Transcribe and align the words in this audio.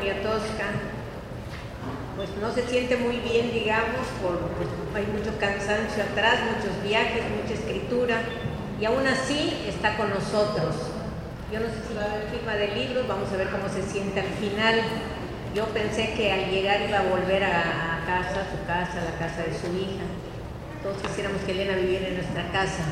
Elena 0.00 0.20
Poniatowska 0.20 0.64
pues 2.16 2.28
no 2.40 2.52
se 2.54 2.66
siente 2.68 2.96
muy 2.96 3.16
bien, 3.16 3.52
digamos, 3.52 4.06
por, 4.22 4.38
hay 4.94 5.06
mucho 5.06 5.36
cansancio 5.38 6.04
atrás, 6.04 6.38
muchos 6.56 6.82
viajes, 6.82 7.22
mucha 7.42 7.54
escritura, 7.54 8.22
y 8.80 8.84
aún 8.84 9.06
así 9.06 9.64
está 9.66 9.96
con 9.96 10.10
nosotros. 10.10 10.74
Yo 11.52 11.60
no 11.60 11.66
sé 11.66 11.74
si 11.88 11.94
va 11.94 12.02
a 12.02 12.14
haber 12.14 12.28
firma 12.30 12.54
de 12.54 12.68
libros, 12.68 13.08
vamos 13.08 13.32
a 13.32 13.36
ver 13.36 13.48
cómo 13.48 13.68
se 13.68 13.82
siente 13.82 14.20
al 14.20 14.32
final. 14.40 14.80
Yo 15.54 15.66
pensé 15.66 16.14
que 16.14 16.32
al 16.32 16.50
llegar 16.50 16.82
iba 16.82 16.98
a 16.98 17.02
volver 17.02 17.44
a, 17.44 18.02
casa, 18.06 18.42
a 18.42 18.50
su 18.50 18.66
casa, 18.66 19.00
a 19.00 19.04
la 19.04 19.18
casa 19.18 19.42
de 19.42 19.54
su 19.54 19.66
hija. 19.76 20.04
Todos 20.82 20.98
quisiéramos 21.02 21.40
que 21.42 21.52
Elena 21.52 21.76
viviera 21.76 22.08
en 22.08 22.14
nuestra 22.14 22.46
casa, 22.52 22.84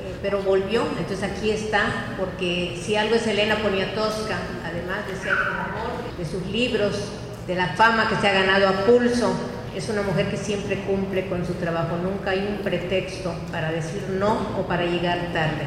eh, 0.00 0.14
pero 0.22 0.42
volvió, 0.42 0.86
entonces 0.98 1.22
aquí 1.22 1.50
está, 1.50 2.14
porque 2.18 2.78
si 2.82 2.96
algo 2.96 3.14
es 3.14 3.26
Elena 3.26 3.56
Poniatowska, 3.56 4.36
además 4.64 5.06
de 5.06 5.16
ser 5.16 5.32
amor, 5.32 5.87
de 6.18 6.24
sus 6.24 6.44
libros, 6.46 6.96
de 7.46 7.54
la 7.54 7.68
fama 7.68 8.08
que 8.08 8.16
se 8.16 8.28
ha 8.28 8.32
ganado 8.32 8.68
a 8.68 8.72
pulso, 8.84 9.32
es 9.74 9.88
una 9.88 10.02
mujer 10.02 10.28
que 10.28 10.36
siempre 10.36 10.80
cumple 10.80 11.28
con 11.28 11.46
su 11.46 11.54
trabajo, 11.54 11.96
nunca 12.02 12.32
hay 12.32 12.40
un 12.40 12.64
pretexto 12.64 13.32
para 13.52 13.70
decir 13.70 14.02
no 14.18 14.56
o 14.58 14.66
para 14.66 14.84
llegar 14.84 15.18
tarde. 15.32 15.62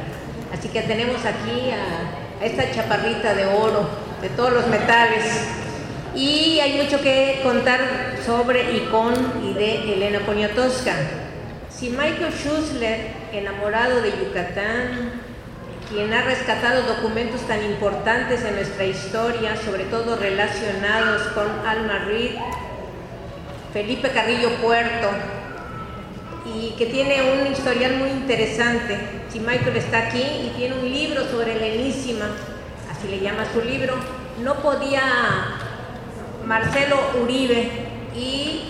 Así 0.52 0.68
que 0.68 0.82
tenemos 0.82 1.24
aquí 1.24 1.70
a, 1.70 2.44
esta 2.44 2.70
chaparrita 2.70 3.34
de 3.34 3.46
oro, 3.46 3.88
de 4.20 4.28
todos 4.30 4.52
los 4.52 4.66
metales, 4.66 5.24
y 6.14 6.60
hay 6.60 6.82
mucho 6.82 7.00
que 7.00 7.40
contar 7.42 7.80
sobre 8.24 8.76
y 8.76 8.80
con 8.90 9.14
y 9.42 9.54
de 9.54 9.94
Elena 9.94 10.20
Poniatowska. 10.20 10.92
Si 11.70 11.88
Michael 11.88 12.32
Schussler, 12.32 13.12
enamorado 13.32 14.02
de 14.02 14.10
Yucatán, 14.10 15.31
quien 15.92 16.12
ha 16.14 16.22
rescatado 16.22 16.82
documentos 16.84 17.42
tan 17.42 17.62
importantes 17.62 18.42
en 18.44 18.54
nuestra 18.54 18.84
historia, 18.84 19.56
sobre 19.62 19.84
todo 19.84 20.16
relacionados 20.16 21.20
con 21.34 21.46
Alma 21.66 22.06
Reed, 22.06 22.30
Felipe 23.74 24.08
Carrillo 24.10 24.56
Puerto, 24.62 25.10
y 26.46 26.70
que 26.78 26.86
tiene 26.86 27.20
un 27.22 27.52
historial 27.52 27.96
muy 27.96 28.08
interesante. 28.08 28.98
Si 29.30 29.38
Michael 29.38 29.76
está 29.76 30.08
aquí 30.08 30.22
y 30.22 30.54
tiene 30.56 30.76
un 30.76 30.90
libro 30.90 31.26
sobre 31.26 31.56
Helenísima, 31.56 32.24
así 32.90 33.08
le 33.08 33.20
llama 33.20 33.44
su 33.52 33.60
libro, 33.60 33.94
no 34.42 34.54
podía 34.56 35.02
Marcelo 36.46 36.96
Uribe 37.22 37.68
y 38.16 38.62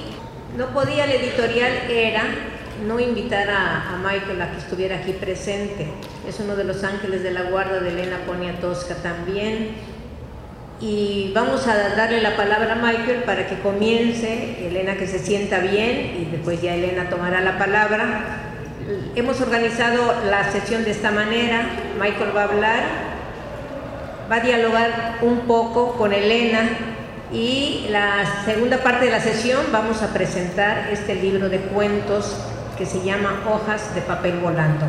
no 0.57 0.67
podía 0.69 1.05
el 1.05 1.13
editorial 1.13 1.73
era 1.89 2.25
no 2.87 2.99
invitar 2.99 3.49
a, 3.51 3.99
Michael 4.03 4.43
a 4.43 4.51
que 4.51 4.59
estuviera 4.59 4.97
aquí 4.97 5.13
presente. 5.13 5.87
Es 6.29 6.41
uno 6.41 6.57
de 6.57 6.65
los 6.65 6.83
ángeles 6.85 7.23
de 7.23 7.31
la 7.31 7.43
guarda 7.43 7.81
de 7.81 7.91
Elena 7.91 8.19
Poniatowska 8.27 8.97
también. 8.97 9.71
Y 10.81 11.31
vamos 11.35 11.69
a 11.69 11.77
darle 11.95 12.21
la 12.21 12.37
palabra 12.37 12.73
a 12.73 12.77
Michael 12.77 13.23
para 13.25 13.47
que 13.47 13.61
comience, 13.61 14.67
Elena 14.67 14.97
que 14.97 15.07
se 15.07 15.21
sienta 15.21 15.59
bien 15.59 16.17
y 16.21 16.29
después 16.33 16.61
ya 16.61 16.75
Elena 16.75 17.09
tomará 17.09 17.41
la 17.41 17.57
palabra. 17.57 18.49
Hemos 19.15 19.41
organizado 19.41 20.13
la 20.29 20.51
sesión 20.51 20.83
de 20.83 20.91
esta 20.91 21.13
manera, 21.13 21.69
Michael 22.01 22.37
va 22.37 22.41
a 22.43 22.45
hablar, 22.45 22.83
va 24.31 24.37
a 24.37 24.41
dialogar 24.41 25.19
un 25.23 25.41
poco 25.43 25.93
con 25.93 26.13
Elena 26.13 26.69
y 27.33 27.87
la 27.91 28.43
segunda 28.45 28.79
parte 28.79 29.05
de 29.05 29.13
la 29.13 29.21
sesión 29.21 29.61
vamos 29.71 30.03
a 30.03 30.13
presentar 30.13 30.89
este 30.91 31.15
libro 31.15 31.49
de 31.49 31.59
cuentos 31.59 32.37
que 32.77 32.87
se 32.87 33.05
llama 33.05 33.41
Hojas 33.49 33.95
de 33.95 34.01
papel 34.01 34.39
volando. 34.41 34.87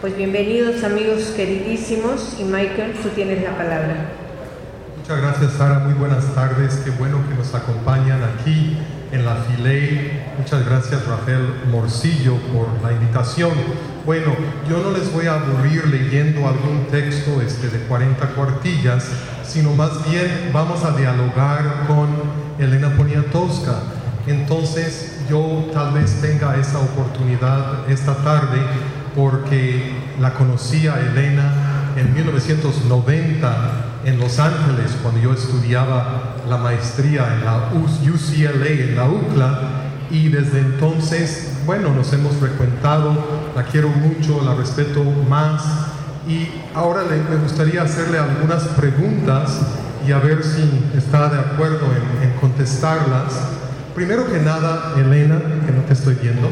Pues 0.00 0.16
bienvenidos 0.16 0.82
amigos 0.82 1.32
queridísimos 1.36 2.36
y 2.38 2.44
Michael, 2.44 2.94
tú 3.02 3.08
tienes 3.10 3.42
la 3.42 3.56
palabra. 3.56 3.94
Muchas 4.98 5.20
gracias 5.20 5.52
Sara, 5.52 5.78
muy 5.80 5.94
buenas 5.94 6.24
tardes, 6.34 6.80
qué 6.84 6.90
bueno 6.90 7.18
que 7.28 7.34
nos 7.34 7.54
acompañan 7.54 8.22
aquí 8.24 8.76
en 9.12 9.24
la 9.24 9.36
Filey. 9.36 10.20
Muchas 10.38 10.66
gracias 10.66 11.06
Rafael 11.06 11.46
Morcillo 11.70 12.36
por 12.52 12.68
la 12.82 12.92
invitación. 12.92 13.52
Bueno, 14.04 14.34
yo 14.68 14.78
no 14.78 14.90
les 14.90 15.12
voy 15.12 15.26
a 15.26 15.34
aburrir 15.34 15.86
leyendo 15.86 16.48
algún 16.48 16.86
texto 16.90 17.40
este, 17.40 17.68
de 17.68 17.78
40 17.86 18.26
cuartillas, 18.34 19.06
sino 19.44 19.72
más 19.74 20.08
bien 20.10 20.50
vamos 20.52 20.84
a 20.84 20.90
dialogar 20.96 21.86
con 21.86 22.08
Elena 22.58 22.96
Poniatowska. 22.96 23.80
Entonces 24.26 25.15
yo 25.28 25.66
tal 25.72 25.92
vez 25.92 26.20
tenga 26.20 26.56
esa 26.56 26.78
oportunidad 26.78 27.88
esta 27.88 28.14
tarde 28.16 28.60
porque 29.14 29.94
la 30.20 30.34
conocí 30.34 30.86
a 30.86 31.00
Elena 31.00 31.92
en 31.96 32.14
1990 32.14 33.86
en 34.04 34.20
Los 34.20 34.38
Ángeles 34.38 34.96
cuando 35.02 35.20
yo 35.20 35.32
estudiaba 35.32 36.36
la 36.48 36.58
maestría 36.58 37.26
en 37.34 37.44
la 37.44 37.70
UCLA, 37.74 38.66
en 38.66 38.96
la 38.96 39.04
UCLA, 39.06 39.58
y 40.10 40.28
desde 40.28 40.60
entonces, 40.60 41.54
bueno, 41.66 41.92
nos 41.92 42.12
hemos 42.12 42.36
frecuentado, 42.36 43.16
la 43.56 43.64
quiero 43.64 43.88
mucho, 43.88 44.40
la 44.44 44.54
respeto 44.54 45.02
más, 45.28 45.62
y 46.28 46.48
ahora 46.74 47.02
le, 47.02 47.16
me 47.16 47.42
gustaría 47.42 47.82
hacerle 47.82 48.18
algunas 48.18 48.62
preguntas 48.68 49.60
y 50.06 50.12
a 50.12 50.18
ver 50.18 50.44
si 50.44 50.84
está 50.96 51.28
de 51.28 51.40
acuerdo 51.40 51.86
en, 51.86 52.28
en 52.28 52.38
contestarlas. 52.38 53.65
Primero 53.96 54.30
que 54.30 54.38
nada, 54.40 54.92
Elena, 54.98 55.40
que 55.64 55.72
no 55.72 55.80
te 55.86 55.94
estoy 55.94 56.16
viendo, 56.20 56.50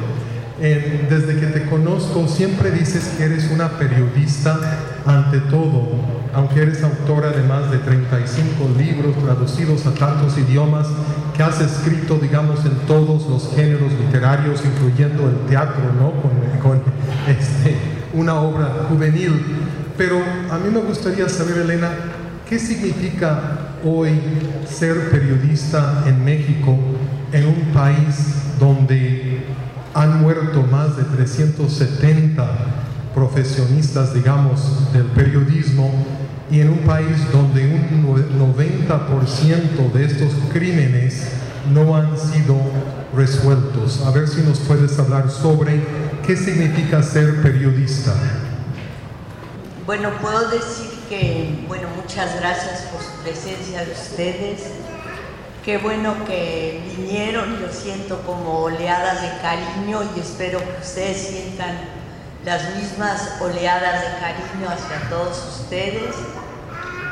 eh, 0.63 1.07
desde 1.11 1.39
que 1.39 1.47
te 1.49 1.67
conozco 1.67 2.27
siempre 2.27 2.71
dices 2.71 3.13
que 3.19 3.25
eres 3.25 3.51
una 3.51 3.69
periodista 3.69 4.59
ante 5.05 5.41
todo, 5.41 5.91
aunque 6.33 6.63
eres 6.63 6.83
autora 6.83 7.33
de 7.33 7.43
más 7.43 7.71
de 7.71 7.77
35 7.77 8.49
libros 8.79 9.15
traducidos 9.23 9.85
a 9.85 9.93
tantos 9.93 10.39
idiomas, 10.39 10.87
que 11.37 11.43
has 11.43 11.61
escrito, 11.61 12.17
digamos, 12.17 12.65
en 12.65 12.77
todos 12.87 13.29
los 13.29 13.55
géneros 13.55 13.93
literarios, 13.93 14.63
incluyendo 14.65 15.29
el 15.29 15.37
teatro, 15.47 15.93
¿no? 16.01 16.13
Con, 16.63 16.81
este, 17.29 17.77
una 18.15 18.37
obra 18.37 18.87
juvenil. 18.89 19.33
Pero 19.99 20.17
a 20.51 20.57
mí 20.57 20.71
me 20.73 20.81
gustaría 20.81 21.29
saber, 21.29 21.59
Elena, 21.59 21.91
¿qué 22.49 22.59
significa 22.59 23.75
hoy 23.85 24.19
ser 24.67 25.11
periodista 25.11 26.05
en 26.07 26.25
México, 26.25 26.79
en 27.35 27.49
un 27.49 27.73
país 27.73 28.15
donde 28.61 29.45
han 29.93 30.23
muerto 30.23 30.63
más 30.63 30.97
de 30.97 31.03
370 31.03 32.47
profesionistas, 33.13 34.15
digamos, 34.15 34.93
del 34.93 35.07
periodismo 35.07 35.91
y 36.49 36.61
en 36.61 36.71
un 36.71 36.79
país 36.79 37.17
donde 37.33 37.67
un 37.67 38.05
90% 38.07 39.93
de 39.93 40.05
estos 40.05 40.33
crímenes 40.53 41.27
no 41.73 41.97
han 41.97 42.17
sido 42.17 42.57
resueltos. 43.17 44.03
A 44.07 44.13
ver 44.13 44.29
si 44.29 44.41
nos 44.43 44.61
puedes 44.61 44.97
hablar 45.01 45.29
sobre 45.29 45.83
qué 46.25 46.37
significa 46.37 47.03
ser 47.03 47.43
periodista. 47.43 48.15
Bueno, 49.87 50.11
puedo 50.23 50.51
decir 50.51 50.91
que, 51.09 51.65
bueno, 51.67 51.89
muchas 52.01 52.37
gracias 52.39 52.83
por 52.93 53.03
su 53.03 53.11
presencia 53.25 53.85
de 53.85 53.91
ustedes. 53.91 54.63
Qué 55.65 55.79
bueno 55.79 56.27
que 56.27 56.83
vinieron, 56.95 57.59
yo 57.59 57.73
siento 57.73 58.21
como 58.27 58.65
oleadas 58.65 59.23
de 59.23 59.31
cariño 59.41 60.03
y 60.15 60.21
espero 60.21 60.59
que 60.59 60.83
ustedes 60.83 61.29
sientan 61.29 61.79
las 62.45 62.77
mismas 62.77 63.41
oleadas 63.41 64.03
de 64.03 64.09
cariño 64.21 64.69
hacia 64.69 65.09
todos 65.09 65.63
ustedes. 65.63 66.17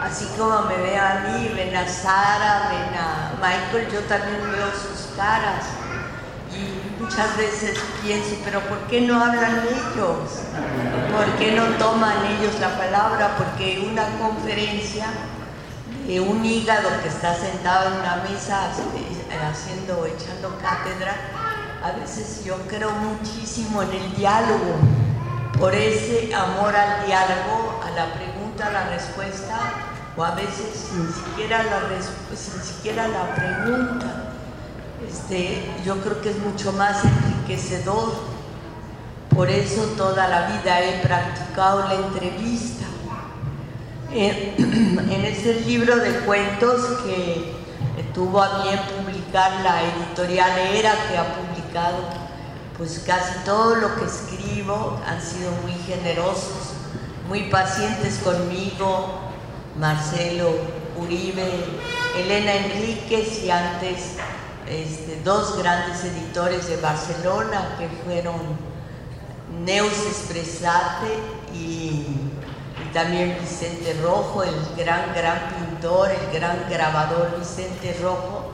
Así 0.03 0.27
como 0.37 0.65
me 0.67 0.77
ve 0.77 0.99
a 0.99 1.29
mí, 1.29 1.51
ven 1.55 1.75
a 1.75 1.89
Sara, 1.89 2.69
ven 2.69 2.95
a 2.95 3.33
Michael, 3.41 3.91
yo 3.91 4.01
también 4.01 4.43
veo 4.53 4.71
sus 4.73 5.17
caras. 5.17 5.65
Y 6.53 7.01
muchas 7.03 7.35
veces 7.39 7.81
pienso, 8.03 8.37
pero 8.45 8.61
¿por 8.69 8.81
qué 8.81 9.01
no 9.01 9.19
hablan 9.19 9.63
ellos? 9.67 10.43
¿Por 11.11 11.25
qué 11.39 11.53
no 11.53 11.65
toman 11.79 12.17
ellos 12.27 12.61
la 12.61 12.77
palabra? 12.77 13.35
Porque 13.39 13.89
una 13.91 14.05
conferencia 14.19 15.07
un 16.21 16.45
hígado 16.45 16.89
que 17.03 17.09
está 17.09 17.35
sentado 17.35 17.89
en 17.89 18.01
una 18.01 18.17
mesa 18.29 18.71
haciendo, 18.71 20.07
echando 20.07 20.59
cátedra, 20.61 21.15
a 21.83 21.93
veces 21.93 22.45
yo 22.45 22.57
creo 22.69 22.91
muchísimo 22.91 23.83
en 23.83 23.91
el 23.93 24.17
diálogo, 24.17 24.77
por 25.59 25.75
ese 25.75 26.35
amor 26.35 26.75
al 26.75 27.07
diálogo, 27.07 27.81
a 27.85 27.91
la 27.91 28.13
pregunta, 28.15 28.69
a 28.69 28.73
la 28.73 28.89
respuesta, 28.89 29.59
o 30.17 30.25
a 30.25 30.35
veces 30.35 30.89
sin 30.91 31.13
siquiera 31.13 31.63
la, 31.63 31.81
sin 32.37 32.63
siquiera 32.63 33.09
la 33.09 33.35
pregunta. 33.35 34.33
Este, 35.09 35.71
yo 35.85 36.01
creo 36.01 36.21
que 36.21 36.31
es 36.31 36.39
mucho 36.39 36.73
más 36.73 37.05
enriquecedor. 37.05 38.13
Por 39.35 39.49
eso 39.51 39.83
toda 39.97 40.29
la 40.29 40.49
vida 40.49 40.81
he 40.81 41.01
practicado 41.01 41.89
la 41.89 41.95
entrevista. 41.95 42.82
En, 44.15 45.25
ese 45.25 45.61
libro 45.61 45.97
de 45.97 46.13
cuentos 46.21 46.83
que 47.05 47.55
tuvo 48.13 48.43
a 48.43 48.63
bien 48.63 48.79
publicar 48.97 49.61
la 49.63 49.83
editorial 49.85 50.51
ERA, 50.75 50.93
que 51.09 51.17
ha 51.17 51.35
publicado 51.35 51.97
pues 52.77 53.03
casi 53.07 53.39
todo 53.45 53.77
lo 53.77 53.97
que 53.97 54.05
escribo, 54.05 55.01
han 55.07 55.21
sido 55.23 55.51
muy 55.63 55.73
generosos, 55.87 56.75
muy 57.27 57.45
pacientes 57.45 58.19
conmigo, 58.19 59.19
Marcelo 59.79 60.51
Uribe, 60.99 61.51
Elena 62.19 62.55
Enríquez 62.55 63.43
y 63.45 63.51
antes 63.51 64.17
este, 64.69 65.23
dos 65.25 65.57
grandes 65.59 66.05
editores 66.05 66.69
de 66.69 66.77
Barcelona 66.77 67.77
que 67.79 67.89
fueron 68.05 68.37
Neus 69.65 69.93
Espresate 70.11 71.09
y, 71.55 71.57
y, 71.57 72.12
también 72.93 73.37
Vicente 73.41 73.99
Rojo, 74.03 74.43
el 74.43 74.55
gran, 74.77 75.15
gran 75.15 75.39
pintor, 75.49 76.11
el 76.11 76.39
gran 76.39 76.67
grabador 76.69 77.37
Vicente 77.39 77.97
Rojo, 78.03 78.53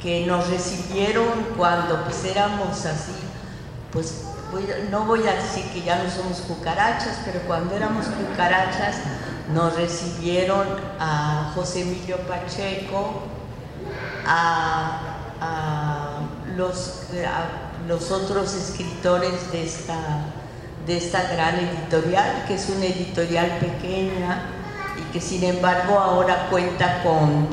que 0.00 0.26
nos 0.26 0.48
recibieron 0.48 1.26
cuando 1.56 2.02
pues 2.04 2.24
éramos 2.24 2.84
así, 2.84 3.12
pues 3.92 4.24
no 4.90 5.04
voy 5.04 5.26
a 5.26 5.34
decir 5.34 5.64
que 5.72 5.82
ya 5.82 6.02
no 6.02 6.10
somos 6.10 6.40
cucarachas, 6.42 7.20
pero 7.24 7.40
cuando 7.40 7.74
éramos 7.74 8.06
cucarachas 8.06 8.96
nos 9.52 9.74
recibieron 9.76 10.66
a 10.98 11.52
José 11.54 11.82
Emilio 11.82 12.18
Pacheco, 12.18 13.22
a, 14.26 15.00
los, 16.56 17.08
los, 17.88 18.10
otros 18.10 18.54
escritores 18.54 19.50
de 19.52 19.64
esta, 19.64 19.96
de 20.86 20.98
esta 20.98 21.22
gran 21.32 21.56
editorial, 21.56 22.44
que 22.46 22.54
es 22.54 22.68
una 22.68 22.84
editorial 22.84 23.58
pequeña 23.58 24.42
y 24.98 25.12
que 25.12 25.20
sin 25.20 25.44
embargo 25.44 25.98
ahora 25.98 26.48
cuenta 26.50 27.02
con 27.02 27.48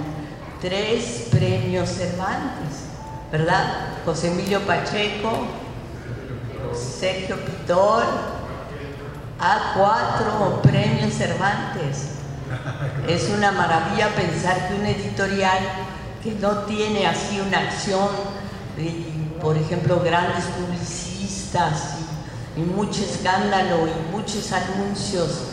tres 0.59 1.27
premios 1.31 1.89
Cervantes, 1.89 2.87
¿verdad? 3.31 3.63
José 4.05 4.27
Emilio 4.27 4.59
Pacheco, 4.61 5.47
Sergio 6.73 7.37
Pitor, 7.37 8.03
a 9.39 9.73
cuatro 9.75 10.61
premios 10.61 11.13
Cervantes. 11.13 12.17
Es 13.07 13.29
una 13.29 13.51
maravilla 13.53 14.09
pensar 14.09 14.67
que 14.67 14.73
un 14.75 14.85
editorial 14.85 15.59
que 16.21 16.33
no 16.33 16.59
tiene 16.65 17.07
así 17.07 17.39
una 17.39 17.59
acción, 17.59 18.09
por 19.41 19.57
ejemplo, 19.57 20.01
grandes 20.01 20.43
publicistas 20.45 22.00
y, 22.55 22.59
mucho 22.61 23.01
escándalo 23.03 23.87
y 23.87 24.11
muchos 24.15 24.51
anuncios 24.51 25.47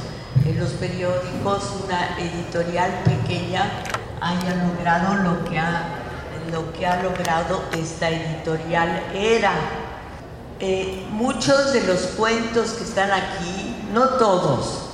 en 0.44 0.58
los 0.58 0.70
periódicos, 0.70 1.64
una 1.84 2.16
editorial 2.18 3.02
pequeña 3.04 3.70
haya 4.20 4.54
logrado 4.66 5.14
lo 5.22 5.44
que 5.44 5.58
ha, 5.58 5.84
lo 6.50 6.72
que 6.72 6.86
ha 6.86 7.02
logrado 7.02 7.62
esta 7.76 8.10
editorial 8.10 9.04
era. 9.14 9.52
Eh, 10.60 11.06
muchos 11.10 11.72
de 11.72 11.84
los 11.84 12.00
cuentos 12.16 12.70
que 12.72 12.82
están 12.82 13.12
aquí 13.12 13.76
no 13.92 14.08
todos, 14.10 14.88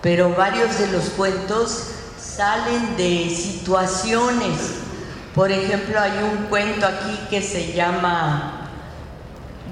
pero 0.00 0.34
varios 0.34 0.78
de 0.78 0.86
los 0.88 1.10
cuentos 1.10 1.88
salen 2.18 2.96
de 2.96 3.28
situaciones. 3.28 4.76
Por 5.34 5.52
ejemplo, 5.52 6.00
hay 6.00 6.18
un 6.22 6.46
cuento 6.46 6.86
aquí 6.86 7.18
que 7.28 7.42
se 7.42 7.72
llama, 7.74 8.61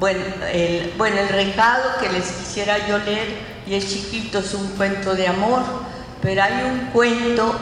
bueno 0.00 0.24
el, 0.52 0.94
bueno, 0.98 1.18
el 1.18 1.28
recado 1.28 1.82
que 2.00 2.08
les 2.08 2.24
quisiera 2.32 2.88
yo 2.88 2.98
leer, 2.98 3.38
y 3.66 3.74
es 3.74 3.88
chiquito, 3.88 4.40
es 4.40 4.52
un 4.54 4.66
cuento 4.70 5.14
de 5.14 5.28
amor, 5.28 5.62
pero 6.20 6.42
hay 6.42 6.64
un 6.64 6.86
cuento 6.86 7.54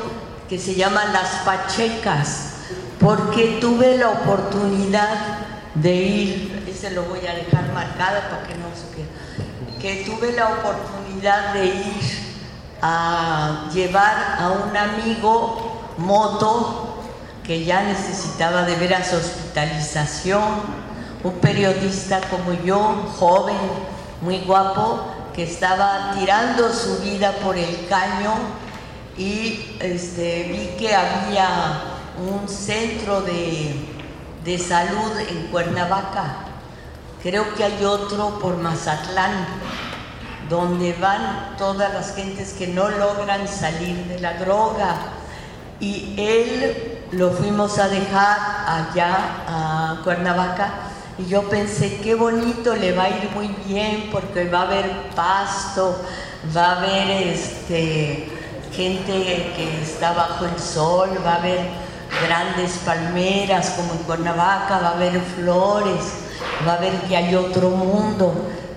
que 0.48 0.58
se 0.58 0.74
llama 0.74 1.04
Las 1.12 1.42
Pachecas, 1.44 2.52
porque 2.98 3.58
tuve 3.60 3.98
la 3.98 4.08
oportunidad 4.08 5.38
de 5.74 5.94
ir, 5.94 6.64
ese 6.66 6.92
lo 6.92 7.02
voy 7.02 7.20
a 7.26 7.34
dejar 7.34 7.70
marcado 7.74 8.20
para 8.30 8.44
que 8.44 8.54
no 8.54 8.68
se 8.74 8.96
quede 8.96 9.28
que 9.78 10.04
tuve 10.04 10.32
la 10.32 10.48
oportunidad 10.48 11.54
de 11.54 11.66
ir 11.66 12.28
a 12.82 13.68
llevar 13.72 14.36
a 14.38 14.50
un 14.50 14.76
amigo 14.76 15.94
moto 15.98 17.04
que 17.44 17.64
ya 17.64 17.82
necesitaba 17.82 18.62
de 18.62 18.76
veras 18.76 19.12
hospitalización, 19.12 20.42
un 21.24 21.32
periodista 21.34 22.20
como 22.30 22.52
yo, 22.64 22.78
joven, 23.18 23.56
muy 24.20 24.40
guapo, 24.40 25.04
que 25.34 25.44
estaba 25.44 26.14
tirando 26.18 26.72
su 26.72 26.98
vida 26.98 27.32
por 27.44 27.56
el 27.56 27.86
caño 27.88 28.34
y 29.16 29.76
este, 29.80 30.44
vi 30.44 30.76
que 30.78 30.94
había 30.94 31.82
un 32.18 32.48
centro 32.48 33.20
de, 33.22 33.74
de 34.44 34.58
salud 34.58 35.12
en 35.28 35.46
Cuernavaca 35.48 36.48
Creo 37.22 37.52
que 37.54 37.64
hay 37.64 37.84
otro 37.84 38.38
por 38.38 38.56
Mazatlán, 38.58 39.44
donde 40.48 40.92
van 40.94 41.56
todas 41.58 41.92
las 41.92 42.14
gentes 42.14 42.52
que 42.52 42.68
no 42.68 42.88
logran 42.88 43.48
salir 43.48 43.96
de 44.04 44.20
la 44.20 44.34
droga. 44.34 44.94
Y 45.80 46.14
él 46.16 47.06
lo 47.10 47.32
fuimos 47.32 47.78
a 47.80 47.88
dejar 47.88 48.38
allá 48.66 49.16
a 49.48 50.00
Cuernavaca 50.04 50.70
y 51.18 51.26
yo 51.26 51.48
pensé, 51.48 51.98
qué 52.02 52.14
bonito, 52.14 52.74
le 52.74 52.92
va 52.92 53.04
a 53.04 53.08
ir 53.08 53.30
muy 53.34 53.48
bien 53.66 54.08
porque 54.12 54.48
va 54.48 54.60
a 54.60 54.62
haber 54.62 54.90
pasto, 55.14 56.00
va 56.56 56.72
a 56.72 56.76
haber 56.78 57.10
este, 57.28 58.28
gente 58.72 59.52
que 59.56 59.82
está 59.82 60.12
bajo 60.12 60.44
el 60.44 60.58
sol, 60.58 61.10
va 61.24 61.34
a 61.34 61.36
haber 61.36 61.60
grandes 62.26 62.78
palmeras 62.78 63.70
como 63.76 63.92
en 63.94 63.98
Cuernavaca, 64.00 64.78
va 64.78 64.88
a 64.90 64.94
haber 64.94 65.20
flores 65.20 66.28
va 66.66 66.74
a 66.74 66.78
ver 66.78 66.92
que 67.02 67.16
hay 67.16 67.34
otro 67.34 67.70
mundo. 67.70 68.32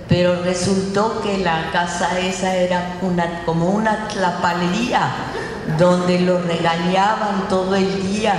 Pero 0.08 0.44
resultó 0.44 1.22
que 1.22 1.38
la 1.38 1.72
casa 1.72 2.20
esa 2.20 2.54
era 2.56 2.98
una, 3.02 3.44
como 3.46 3.70
una 3.70 4.08
tlapalería, 4.10 5.10
donde 5.78 6.20
los 6.20 6.46
regañaban 6.46 7.48
todo 7.48 7.76
el 7.76 8.04
día 8.04 8.34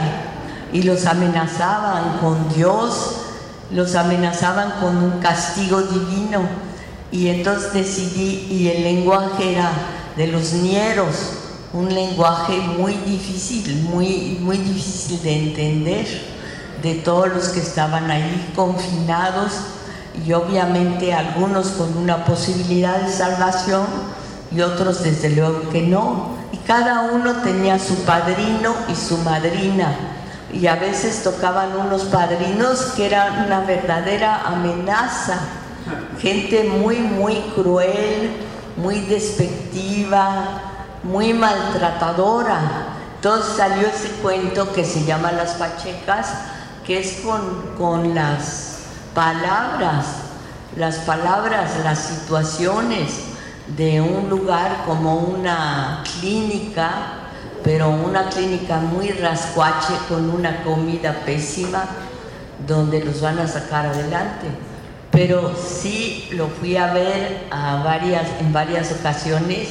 y 0.73 0.83
los 0.83 1.07
amenazaban 1.07 2.19
con 2.19 2.53
Dios, 2.53 3.22
los 3.73 3.95
amenazaban 3.95 4.81
con 4.81 4.97
un 4.97 5.21
castigo 5.21 5.83
divino. 5.83 6.41
Y 7.11 7.29
entonces 7.29 7.73
decidí, 7.73 8.47
y 8.51 8.69
el 8.69 8.83
lenguaje 8.85 9.53
era 9.53 9.71
de 10.17 10.29
los 10.29 10.53
nieros, 10.55 11.15
un 11.73 11.95
lenguaje 11.95 12.59
muy 12.79 12.95
difícil, 12.95 13.83
muy, 13.83 14.39
muy 14.41 14.59
difícil 14.59 15.23
de 15.23 15.37
entender 15.37 16.07
de 16.83 16.95
todos 16.97 17.29
los 17.29 17.49
que 17.51 17.61
estaban 17.61 18.11
ahí 18.11 18.53
confinados 18.55 19.53
y 20.27 20.33
obviamente 20.33 21.15
algunos 21.15 21.69
con 21.69 21.97
una 21.97 22.25
posibilidad 22.25 23.01
de 23.01 23.13
salvación 23.13 23.87
y 24.55 24.61
otros 24.61 25.03
desde 25.03 25.31
luego 25.31 25.71
que 25.71 25.83
no. 25.83 26.37
Y 26.53 26.59
cada 26.59 27.13
uno 27.13 27.37
tenía 27.43 27.79
su 27.79 27.95
padrino 28.05 28.75
y 28.89 28.95
su 28.95 29.17
madrina. 29.19 29.97
Y 30.53 30.67
a 30.67 30.77
veces 30.77 31.23
tocaban 31.23 31.77
unos 31.77 32.05
padrinos 32.05 32.93
que 32.95 33.07
eran 33.07 33.47
una 33.47 33.61
verdadera 33.61 34.43
amenaza. 34.47 35.39
Gente 36.21 36.65
muy, 36.65 36.97
muy 36.97 37.37
cruel, 37.55 38.37
muy 38.77 39.01
despectiva, 39.01 40.61
muy 41.03 41.33
maltratadora. 41.33 42.61
Entonces 43.17 43.57
salió 43.57 43.87
ese 43.87 44.11
cuento 44.21 44.73
que 44.73 44.85
se 44.85 45.05
llama 45.05 45.33
Las 45.33 45.53
Pachecas, 45.53 46.29
que 46.85 46.99
es 46.99 47.23
con, 47.79 48.15
las 48.15 48.79
palabras, 49.15 50.07
las 50.77 50.97
palabras, 50.97 51.71
las 51.85 51.99
situaciones 51.99 53.21
de 53.77 54.01
un 54.01 54.29
lugar 54.29 54.83
como 54.87 55.17
una 55.17 56.03
clínica, 56.19 57.22
pero 57.63 57.91
una 57.91 58.29
clínica 58.29 58.79
muy 58.79 59.11
rascuache 59.11 59.95
con 60.09 60.31
una 60.31 60.63
comida 60.65 61.23
pésima, 61.25 61.85
donde 62.67 63.05
los 63.05 63.21
van 63.21 63.39
a 63.39 63.49
sacar 63.49 63.87
adelante. 63.87 64.49
Pero 65.11 65.55
sí 65.55 66.29
lo 66.33 66.49
fui 66.49 66.77
a 66.77 66.93
ver 66.93 67.47
a 67.51 67.83
varias, 67.83 68.27
en 68.41 68.53
varias 68.53 68.93
ocasiones 68.93 69.69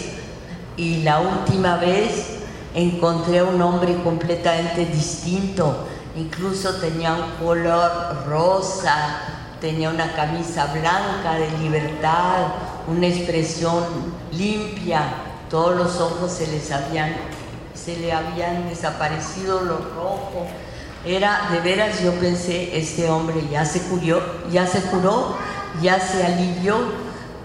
y 0.78 1.04
la 1.04 1.20
última 1.20 1.78
vez 1.78 2.38
encontré 2.74 3.40
a 3.40 3.44
un 3.44 3.62
hombre 3.62 3.96
completamente 4.04 4.86
distinto 4.86 5.88
incluso 6.16 6.76
tenía 6.76 7.14
un 7.14 7.46
color 7.46 8.26
rosa, 8.28 9.20
tenía 9.60 9.90
una 9.90 10.14
camisa 10.14 10.68
blanca 10.74 11.36
de 11.36 11.50
libertad, 11.60 12.48
una 12.88 13.08
expresión 13.08 13.84
limpia, 14.32 15.04
todos 15.50 15.76
los 15.76 16.00
ojos 16.00 16.32
se 16.32 16.48
les 16.48 16.72
habían 16.72 17.14
se 17.84 17.98
le 17.98 18.14
habían 18.14 18.70
desaparecido 18.70 19.62
los 19.62 19.84
rojos. 19.96 20.48
Era, 21.04 21.50
de 21.52 21.60
veras, 21.62 22.02
yo 22.02 22.14
pensé, 22.14 22.78
este 22.78 23.10
hombre 23.10 23.48
ya 23.52 23.66
se 23.66 23.82
curó, 23.82 24.22
ya 24.52 24.68
se 24.68 24.82
curó, 24.82 25.36
ya 25.82 26.00
se 26.00 26.24
alivió, 26.24 26.78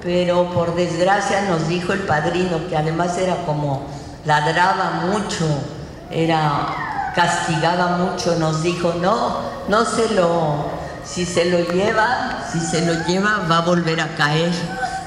pero 0.03 0.51
por 0.53 0.75
desgracia 0.75 1.43
nos 1.49 1.67
dijo 1.69 1.95
el 1.95 2.01
padrino, 2.01 2.69
que 2.69 2.77
además 2.77 3.17
era 3.17 3.47
como, 3.47 3.87
ladraba 4.27 5.07
mucho, 5.07 5.47
era, 6.11 7.13
castigaba 7.15 7.97
mucho, 7.97 8.37
nos 8.37 8.63
dijo, 8.63 8.95
no, 9.01 9.39
no 9.69 9.85
se 9.87 10.15
lo, 10.15 10.67
si 11.03 11.25
se 11.25 11.47
lo 11.47 11.61
lleva, 11.73 12.47
si 12.53 12.61
se 12.61 12.85
lo 12.85 13.07
lleva 13.07 13.47
va 13.51 13.59
a 13.59 13.63
volver 13.63 14.03
a 14.03 14.15
caer, 14.17 14.53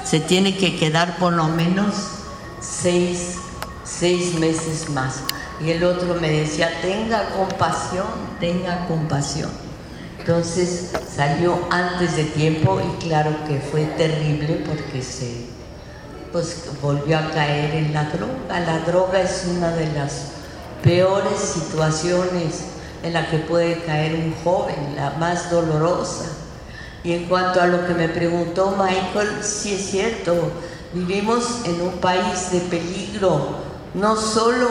se 0.02 0.18
tiene 0.18 0.56
que 0.56 0.76
quedar 0.76 1.18
por 1.18 1.32
lo 1.32 1.44
menos 1.44 1.94
seis, 2.60 3.36
seis 3.90 4.34
meses 4.38 4.88
más. 4.90 5.20
Y 5.60 5.70
el 5.70 5.84
otro 5.84 6.14
me 6.14 6.30
decía, 6.30 6.70
tenga 6.80 7.30
compasión, 7.30 8.06
tenga 8.38 8.86
compasión. 8.86 9.50
Entonces 10.18 10.92
salió 11.14 11.58
antes 11.70 12.16
de 12.16 12.24
tiempo 12.24 12.80
y 12.80 13.04
claro 13.04 13.32
que 13.46 13.58
fue 13.58 13.84
terrible 13.96 14.64
porque 14.66 15.02
se 15.02 15.46
pues, 16.30 16.64
volvió 16.80 17.18
a 17.18 17.30
caer 17.30 17.74
en 17.74 17.92
la 17.92 18.04
droga. 18.04 18.60
La 18.60 18.78
droga 18.80 19.20
es 19.20 19.46
una 19.50 19.70
de 19.70 19.92
las 19.92 20.32
peores 20.82 21.38
situaciones 21.38 22.66
en 23.02 23.14
la 23.14 23.28
que 23.30 23.38
puede 23.38 23.82
caer 23.82 24.14
un 24.14 24.34
joven, 24.44 24.94
la 24.96 25.10
más 25.12 25.50
dolorosa. 25.50 26.26
Y 27.02 27.12
en 27.12 27.24
cuanto 27.24 27.60
a 27.60 27.66
lo 27.66 27.86
que 27.86 27.94
me 27.94 28.08
preguntó 28.08 28.76
Michael, 28.76 29.42
sí 29.42 29.74
es 29.74 29.90
cierto, 29.90 30.50
vivimos 30.92 31.62
en 31.64 31.80
un 31.80 31.92
país 31.94 32.52
de 32.52 32.60
peligro 32.60 33.69
no 33.94 34.16
solo, 34.16 34.68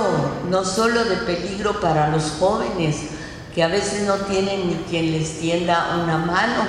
no 0.49 0.63
solo 0.63 1.03
de 1.03 1.17
peligro 1.17 1.79
para 1.79 2.09
los 2.09 2.31
jóvenes, 2.39 2.97
que 3.53 3.63
a 3.63 3.67
veces 3.67 4.03
no 4.03 4.15
tienen 4.15 4.67
ni 4.67 4.75
quien 4.89 5.11
les 5.11 5.39
tienda 5.39 5.99
una 6.01 6.17
mano, 6.17 6.63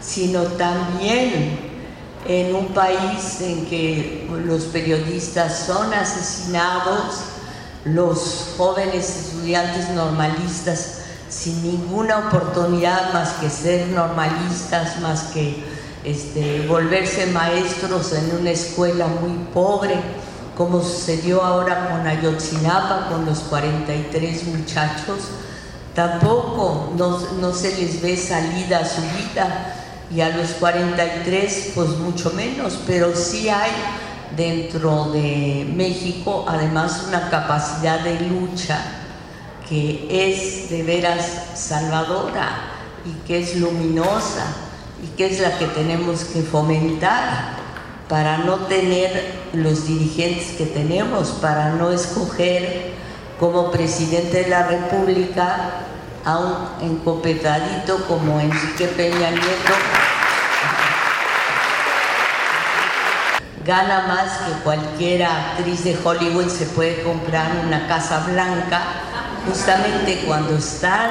sino 0.00 0.42
también 0.42 1.58
en 2.26 2.54
un 2.54 2.68
país 2.68 3.40
en 3.40 3.66
que 3.66 4.28
los 4.44 4.64
periodistas 4.64 5.66
son 5.66 5.92
asesinados, 5.94 7.20
los 7.84 8.54
jóvenes 8.56 9.08
estudiantes 9.08 9.90
normalistas 9.90 11.00
sin 11.28 11.62
ninguna 11.62 12.28
oportunidad 12.28 13.12
más 13.12 13.32
que 13.34 13.50
ser 13.50 13.88
normalistas, 13.88 15.00
más 15.00 15.24
que 15.24 15.64
este, 16.04 16.66
volverse 16.66 17.26
maestros 17.26 18.12
en 18.12 18.40
una 18.40 18.50
escuela 18.50 19.06
muy 19.06 19.36
pobre 19.52 19.94
como 20.56 20.82
sucedió 20.82 21.42
ahora 21.42 21.90
con 21.90 22.06
Ayotzinapa, 22.06 23.08
con 23.10 23.26
los 23.26 23.40
43 23.40 24.44
muchachos, 24.44 25.18
tampoco 25.94 26.92
no, 26.96 27.52
se 27.52 27.76
les 27.76 28.00
ve 28.00 28.16
salida 28.16 28.80
a 28.80 28.84
su 28.84 29.02
vida 29.02 29.74
y 30.14 30.20
a 30.20 30.30
los 30.30 30.50
43 30.52 31.72
pues 31.74 31.90
mucho 31.90 32.30
menos, 32.30 32.78
pero 32.86 33.14
sí 33.14 33.48
hay 33.48 33.72
dentro 34.36 35.12
de 35.12 35.70
México 35.74 36.44
además 36.48 37.04
una 37.06 37.30
capacidad 37.30 38.00
de 38.00 38.20
lucha 38.20 38.80
que 39.68 40.08
es 40.10 40.70
de 40.70 40.82
veras 40.82 41.24
salvadora 41.54 42.48
y 43.04 43.26
que 43.26 43.40
es 43.40 43.56
luminosa 43.56 44.46
y 45.02 45.16
que 45.16 45.26
es 45.26 45.40
la 45.40 45.56
que 45.58 45.66
tenemos 45.66 46.24
que 46.24 46.42
fomentar 46.42 47.63
para 48.14 48.38
no 48.38 48.58
tener 48.66 49.34
los 49.54 49.88
dirigentes 49.88 50.56
que 50.56 50.66
tenemos, 50.66 51.30
para 51.30 51.70
no 51.70 51.90
escoger 51.90 52.92
como 53.40 53.72
presidente 53.72 54.44
de 54.44 54.50
la 54.50 54.68
República 54.68 55.72
a 56.24 56.38
un 56.38 56.54
encopetadito 56.80 58.06
como 58.06 58.38
Enrique 58.38 58.86
Peña 58.86 59.32
Nieto. 59.32 59.74
Gana 63.66 64.06
más 64.06 64.38
que 64.42 64.62
cualquier 64.62 65.24
actriz 65.24 65.82
de 65.82 65.98
Hollywood 66.04 66.50
se 66.50 66.66
puede 66.66 67.02
comprar 67.02 67.64
una 67.66 67.88
casa 67.88 68.28
blanca, 68.30 68.80
justamente 69.44 70.22
cuando 70.24 70.56
están 70.56 71.10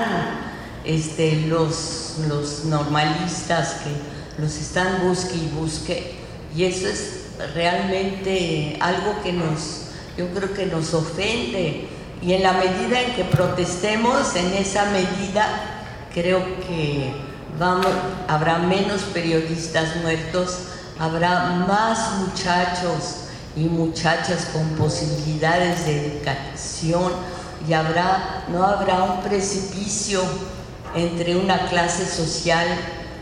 este, 0.86 1.48
los, 1.48 2.16
los 2.30 2.64
normalistas 2.64 3.82
que 3.84 4.42
los 4.42 4.56
están 4.56 5.02
busque 5.06 5.36
y 5.36 5.52
busque 5.54 6.23
y 6.56 6.66
eso 6.66 6.88
es 6.88 7.24
realmente 7.54 8.78
algo 8.80 9.22
que 9.24 9.34
nos, 9.34 9.88
yo 10.18 10.28
creo 10.30 10.54
que 10.54 10.66
nos 10.68 10.94
ofende. 10.94 11.88
Y 12.22 12.34
en 12.34 12.44
la 12.44 12.54
medida 12.54 13.02
en 13.02 13.16
que 13.16 13.24
protestemos, 13.26 14.36
en 14.36 14.54
esa 14.54 14.86
medida, 14.86 15.46
creo 16.14 16.42
que 16.68 17.12
vamos, 17.60 17.88
habrá 18.28 18.60
menos 18.60 19.02
periodistas 19.14 19.98
muertos, 19.98 20.60
habrá 21.00 21.66
más 21.68 22.20
muchachos 22.20 23.16
y 23.56 23.62
muchachas 23.66 24.50
con 24.54 24.68
posibilidades 24.70 25.86
de 25.86 26.08
educación 26.08 27.12
y 27.68 27.74
habrá, 27.74 28.46
no 28.50 28.64
habrá 28.64 29.04
un 29.04 29.22
precipicio 29.22 30.22
entre 30.96 31.36
una 31.36 31.68
clase 31.68 32.06
social 32.06 32.68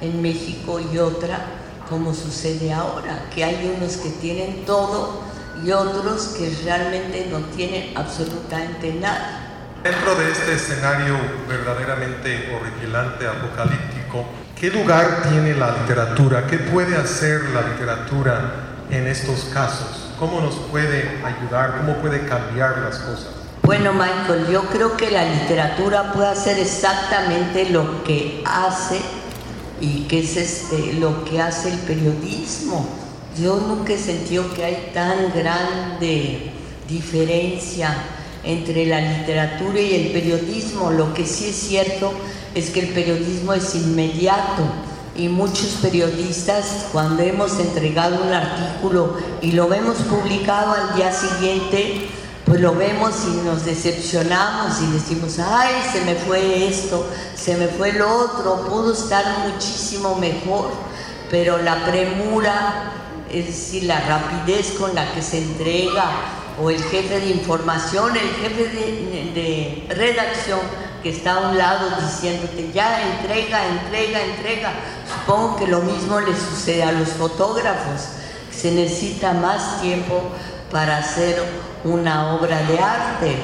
en 0.01 0.21
México 0.21 0.79
y 0.79 0.97
otra 0.97 1.60
como 1.91 2.13
sucede 2.13 2.71
ahora, 2.71 3.25
que 3.36 3.43
hay 3.43 3.75
unos 3.77 3.98
que 3.98 4.10
tienen 4.12 4.65
todo 4.65 5.21
y 5.62 5.71
otros 5.71 6.36
que 6.38 6.50
realmente 6.63 7.27
no 7.29 7.39
tienen 7.53 7.95
absolutamente 7.98 8.93
nada. 8.93 9.75
Dentro 9.83 10.15
de 10.15 10.31
este 10.31 10.53
escenario 10.53 11.17
verdaderamente 11.50 12.50
horripilante, 12.55 13.27
apocalíptico, 13.27 14.25
¿qué 14.57 14.69
lugar 14.69 15.24
tiene 15.29 15.53
la 15.53 15.75
literatura? 15.79 16.48
¿Qué 16.48 16.60
puede 16.60 16.95
hacer 16.95 17.41
la 17.50 17.62
literatura 17.62 18.53
en 18.89 19.07
estos 19.07 19.50
casos? 19.53 20.13
¿Cómo 20.17 20.39
nos 20.39 20.55
puede 20.71 21.19
ayudar? 21.25 21.75
¿Cómo 21.79 21.98
puede 21.98 22.25
cambiar 22.25 22.77
las 22.77 23.00
cosas? 23.00 23.31
Bueno, 23.63 23.91
Michael, 23.91 24.48
yo 24.50 24.63
creo 24.69 24.95
que 24.95 25.12
la 25.12 25.25
literatura 25.25 26.13
puede 26.13 26.29
hacer 26.29 26.57
exactamente 26.57 27.69
lo 27.69 28.01
que 28.05 28.43
hace 28.45 29.01
y 29.81 30.05
que 30.07 30.19
es 30.19 30.38
este, 30.38 30.93
lo 30.93 31.25
que 31.25 31.41
hace 31.41 31.69
el 31.71 31.79
periodismo. 31.79 32.85
Yo 33.41 33.59
nunca 33.59 33.93
he 33.93 33.97
sentido 33.97 34.53
que 34.53 34.63
hay 34.63 34.91
tan 34.93 35.33
grande 35.33 36.51
diferencia 36.88 37.95
entre 38.43 38.85
la 38.85 39.01
literatura 39.01 39.79
y 39.79 39.95
el 39.95 40.11
periodismo. 40.11 40.91
Lo 40.91 41.13
que 41.13 41.25
sí 41.25 41.47
es 41.50 41.55
cierto 41.55 42.13
es 42.53 42.69
que 42.69 42.81
el 42.81 42.88
periodismo 42.89 43.53
es 43.53 43.75
inmediato 43.75 44.63
y 45.15 45.27
muchos 45.27 45.77
periodistas 45.81 46.88
cuando 46.91 47.21
hemos 47.23 47.59
entregado 47.59 48.23
un 48.23 48.33
artículo 48.33 49.17
y 49.41 49.51
lo 49.51 49.67
vemos 49.67 49.97
publicado 49.97 50.73
al 50.73 50.95
día 50.95 51.11
siguiente, 51.11 52.07
pues 52.45 52.60
lo 52.60 52.75
vemos 52.75 53.15
y 53.27 53.45
nos 53.45 53.65
decepcionamos 53.65 54.81
y 54.81 54.91
decimos, 54.91 55.39
ay, 55.39 55.74
se 55.91 56.01
me 56.01 56.15
fue 56.15 56.67
esto, 56.67 57.05
se 57.36 57.55
me 57.55 57.67
fue 57.67 57.93
lo 57.93 58.12
otro, 58.12 58.65
pudo 58.67 58.93
estar 58.93 59.48
muchísimo 59.48 60.15
mejor, 60.15 60.71
pero 61.29 61.57
la 61.60 61.86
premura, 61.86 62.91
es 63.31 63.48
decir, 63.48 63.83
la 63.83 64.00
rapidez 64.01 64.71
con 64.71 64.93
la 64.95 65.13
que 65.13 65.21
se 65.21 65.38
entrega, 65.38 66.39
o 66.62 66.69
el 66.69 66.81
jefe 66.83 67.19
de 67.19 67.29
información, 67.29 68.15
el 68.15 68.29
jefe 68.41 68.63
de, 69.33 69.86
redacción 69.89 70.60
que 71.01 71.10
está 71.10 71.33
a 71.33 71.50
un 71.50 71.57
lado 71.57 71.89
diciéndote, 72.01 72.71
ya 72.71 73.01
entrega, 73.01 73.65
entrega, 73.67 74.21
entrega. 74.21 74.74
Supongo 75.12 75.55
que 75.55 75.67
lo 75.67 75.81
mismo 75.81 76.19
le 76.19 76.36
sucede 76.36 76.83
a 76.83 76.91
los 76.91 77.10
fotógrafos, 77.10 78.01
se 78.51 78.71
necesita 78.71 79.33
más 79.33 79.81
tiempo 79.81 80.21
para 80.71 80.97
hacer 80.97 81.41
una 81.83 82.35
obra 82.35 82.63
de 82.63 82.79
arte. 82.79 83.35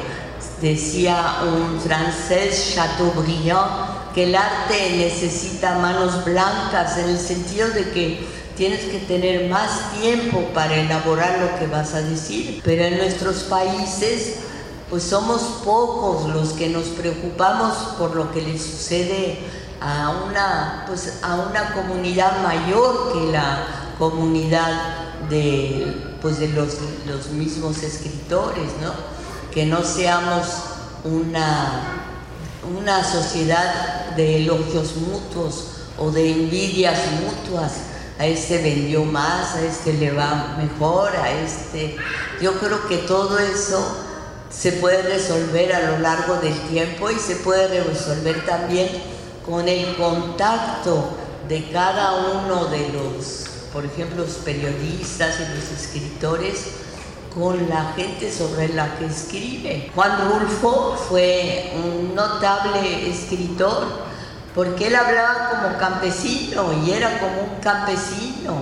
Decía 0.61 1.39
un 1.43 1.79
francés, 1.79 2.73
Chateaubriand, 2.73 4.13
que 4.15 4.23
el 4.23 4.35
arte 4.35 4.95
necesita 4.97 5.77
manos 5.77 6.25
blancas 6.25 6.97
en 6.97 7.09
el 7.09 7.19
sentido 7.19 7.69
de 7.69 7.91
que 7.91 8.27
tienes 8.55 8.85
que 8.85 8.99
tener 8.99 9.49
más 9.49 9.91
tiempo 9.99 10.49
para 10.53 10.75
elaborar 10.75 11.37
lo 11.39 11.59
que 11.59 11.67
vas 11.67 11.93
a 11.93 12.01
decir. 12.01 12.61
Pero 12.63 12.85
en 12.85 12.97
nuestros 12.97 13.43
países, 13.43 14.37
pues 14.89 15.03
somos 15.03 15.41
pocos 15.63 16.27
los 16.29 16.53
que 16.53 16.69
nos 16.69 16.85
preocupamos 16.87 17.75
por 17.99 18.15
lo 18.15 18.31
que 18.31 18.41
le 18.41 18.57
sucede 18.57 19.37
a 19.79 20.09
una, 20.27 20.85
pues, 20.87 21.19
a 21.21 21.35
una 21.35 21.73
comunidad 21.73 22.41
mayor 22.41 23.13
que 23.13 23.31
la 23.31 23.67
comunidad 23.99 25.06
de 25.29 26.17
pues 26.21 26.39
de 26.39 26.49
los, 26.49 26.77
los 27.05 27.29
mismos 27.29 27.83
escritores, 27.83 28.71
¿no? 28.81 28.93
Que 29.53 29.65
no 29.65 29.83
seamos 29.83 30.45
una, 31.03 32.03
una 32.77 33.03
sociedad 33.03 34.15
de 34.15 34.37
elogios 34.37 34.95
mutuos 34.95 35.65
o 35.97 36.11
de 36.11 36.31
envidias 36.31 36.99
mutuas. 37.21 37.73
A 38.19 38.25
este 38.25 38.57
vendió 38.61 39.05
más, 39.05 39.55
a 39.55 39.61
este 39.61 39.93
le 39.93 40.11
va 40.11 40.57
mejor, 40.57 41.15
a 41.15 41.31
este... 41.31 41.95
Yo 42.41 42.53
creo 42.59 42.87
que 42.87 42.97
todo 42.99 43.37
eso 43.37 43.79
se 44.49 44.71
puede 44.73 45.03
resolver 45.03 45.71
a 45.73 45.91
lo 45.91 45.99
largo 45.99 46.35
del 46.37 46.57
tiempo 46.61 47.11
y 47.11 47.19
se 47.19 47.35
puede 47.35 47.83
resolver 47.83 48.43
también 48.45 48.89
con 49.45 49.67
el 49.67 49.95
contacto 49.95 51.11
de 51.47 51.69
cada 51.69 52.15
uno 52.15 52.65
de 52.65 52.89
los, 52.89 53.46
por 53.77 53.85
ejemplo, 53.85 54.23
los 54.23 54.37
periodistas 54.37 55.35
y 55.39 55.55
los 55.55 55.69
escritores 55.69 56.65
con 57.31 57.69
la 57.69 57.93
gente 57.95 58.33
sobre 58.33 58.69
la 58.69 58.97
que 58.97 59.05
escribe. 59.05 59.91
Juan 59.93 60.17
Rulfo 60.27 60.95
fue 61.07 61.73
un 61.75 62.15
notable 62.15 63.07
escritor 63.07 63.85
porque 64.55 64.87
él 64.87 64.95
hablaba 64.95 65.49
como 65.51 65.77
campesino 65.77 66.73
y 66.83 66.89
era 66.89 67.19
como 67.19 67.53
un 67.53 67.59
campesino 67.61 68.55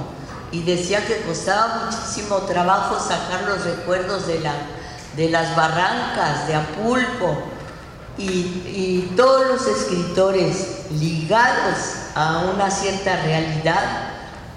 y 0.52 0.64
decía 0.64 1.06
que 1.06 1.22
costaba 1.22 1.86
muchísimo 1.86 2.40
trabajo 2.40 3.00
sacar 3.00 3.44
los 3.48 3.64
recuerdos 3.64 4.28
de, 4.28 4.42
la, 4.42 4.54
de 5.16 5.30
las 5.30 5.56
barrancas, 5.56 6.46
de 6.46 6.56
Apulco, 6.56 7.38
y, 8.18 9.14
todos 9.16 9.48
los 9.48 9.68
escritores 9.68 10.88
ligados 10.92 11.78
a 12.16 12.50
una 12.54 12.70
cierta 12.70 13.16
realidad, 13.24 14.15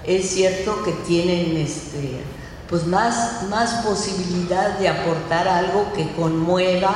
es 0.09 0.31
cierto 0.31 0.83
que 0.83 0.91
tienen 1.07 1.55
este, 1.57 2.21
pues 2.67 2.87
más, 2.87 3.43
más 3.47 3.85
posibilidad 3.85 4.79
de 4.79 4.89
aportar 4.89 5.47
algo 5.47 5.93
que 5.93 6.11
conmueva 6.13 6.93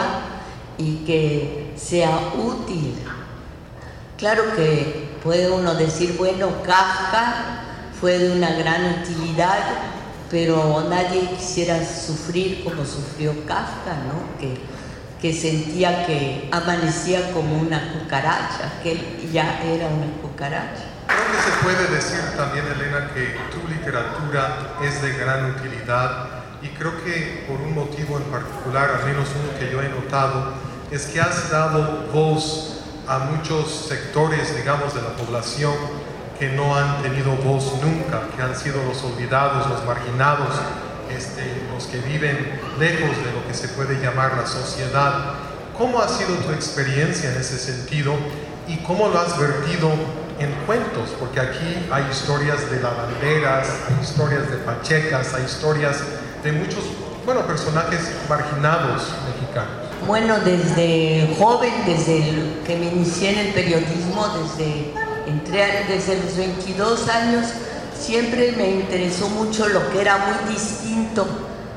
y 0.80 0.96
que 1.06 1.74
sea 1.76 2.34
útil. 2.36 2.96
Claro 4.18 4.56
que 4.56 5.10
puede 5.22 5.52
uno 5.52 5.76
decir, 5.76 6.16
bueno, 6.18 6.64
Kafka 6.64 7.62
fue 8.00 8.18
de 8.18 8.32
una 8.32 8.52
gran 8.56 9.02
utilidad, 9.02 9.60
pero 10.32 10.88
nadie 10.90 11.30
quisiera 11.38 11.86
sufrir 11.86 12.64
como 12.64 12.84
sufrió 12.84 13.46
Kafka, 13.46 13.94
¿no? 14.08 14.40
Que, 14.40 14.58
que 15.22 15.40
sentía 15.40 16.08
que 16.08 16.50
amanecía 16.52 17.32
como 17.32 17.60
una 17.60 17.94
cucaracha, 17.94 18.82
que 18.82 18.94
él 18.94 19.30
ya 19.32 19.62
era 19.64 19.88
una 19.88 20.12
cucaracha. 20.20 20.93
Que 21.08 21.42
se 21.42 21.64
puede 21.64 21.88
decir 21.88 22.22
también, 22.38 22.66
Elena, 22.68 23.10
que 23.14 23.36
tu 23.52 23.68
literatura 23.68 24.76
es 24.84 25.02
de 25.02 25.14
gran 25.18 25.52
utilidad 25.52 26.44
y 26.62 26.70
creo 26.70 27.04
que 27.04 27.46
por 27.48 27.60
un 27.60 27.76
motivo 27.76 28.18
en 28.18 28.24
particular, 28.24 28.92
al 29.00 29.06
menos 29.06 29.28
uno 29.36 29.60
que 29.60 29.70
yo 29.70 29.82
he 29.82 29.90
notado, 29.90 30.54
es 30.92 31.08
que 31.08 31.20
has 31.20 31.50
dado 31.50 32.08
voz 32.14 32.84
a 33.08 33.20
muchos 33.20 33.88
sectores, 33.90 34.56
digamos, 34.56 34.94
de 34.94 35.02
la 35.02 35.10
población 35.10 35.74
que 36.40 36.50
no 36.50 36.76
han 36.76 37.02
tenido 37.02 37.36
voz 37.38 37.74
nunca, 37.82 38.22
que 38.36 38.42
han 38.42 38.56
sido 38.56 38.82
los 38.84 39.04
olvidados, 39.04 39.70
los 39.70 39.86
marginados, 39.86 40.56
este, 41.12 41.64
los 41.74 41.86
que 41.86 42.00
viven 42.00 42.60
lejos 42.80 43.18
de 43.18 43.32
lo 43.34 43.46
que 43.46 43.54
se 43.54 43.68
puede 43.70 44.02
llamar 44.02 44.38
la 44.38 44.48
sociedad. 44.48 45.34
¿Cómo 45.78 46.02
ha 46.02 46.08
sido 46.08 46.36
tu 46.38 46.52
experiencia 46.52 47.32
en 47.32 47.40
ese 47.40 47.60
sentido 47.60 48.16
y 48.68 48.78
cómo 48.78 49.10
lo 49.10 49.20
has 49.20 49.38
vertido 49.38 49.90
en 50.40 50.52
cuentos? 50.66 51.10
Porque 51.20 51.40
aquí 51.40 51.88
hay 51.92 52.06
historias 52.12 52.70
de 52.70 52.82
lavanderas, 52.82 53.68
hay 53.88 54.04
historias 54.04 54.50
de 54.50 54.58
pachecas, 54.58 55.34
hay 55.34 55.46
historias 55.46 55.98
de 56.44 56.52
muchos, 56.52 56.84
bueno, 57.26 57.46
personajes 57.48 58.12
marginados 58.28 59.04
mexicanos. 59.28 59.90
Bueno, 60.06 60.40
desde 60.40 61.34
joven, 61.40 61.74
desde 61.86 62.62
que 62.66 62.76
me 62.76 62.88
inicié 62.88 63.32
en 63.32 63.48
el 63.48 63.54
periodismo, 63.54 64.28
desde 64.38 64.94
Entré 65.26 65.86
desde 65.88 66.22
los 66.22 66.36
22 66.36 67.08
años, 67.08 67.48
siempre 67.98 68.52
me 68.52 68.70
interesó 68.72 69.30
mucho 69.30 69.70
lo 69.70 69.90
que 69.90 70.02
era 70.02 70.18
muy 70.18 70.54
distinto 70.54 71.26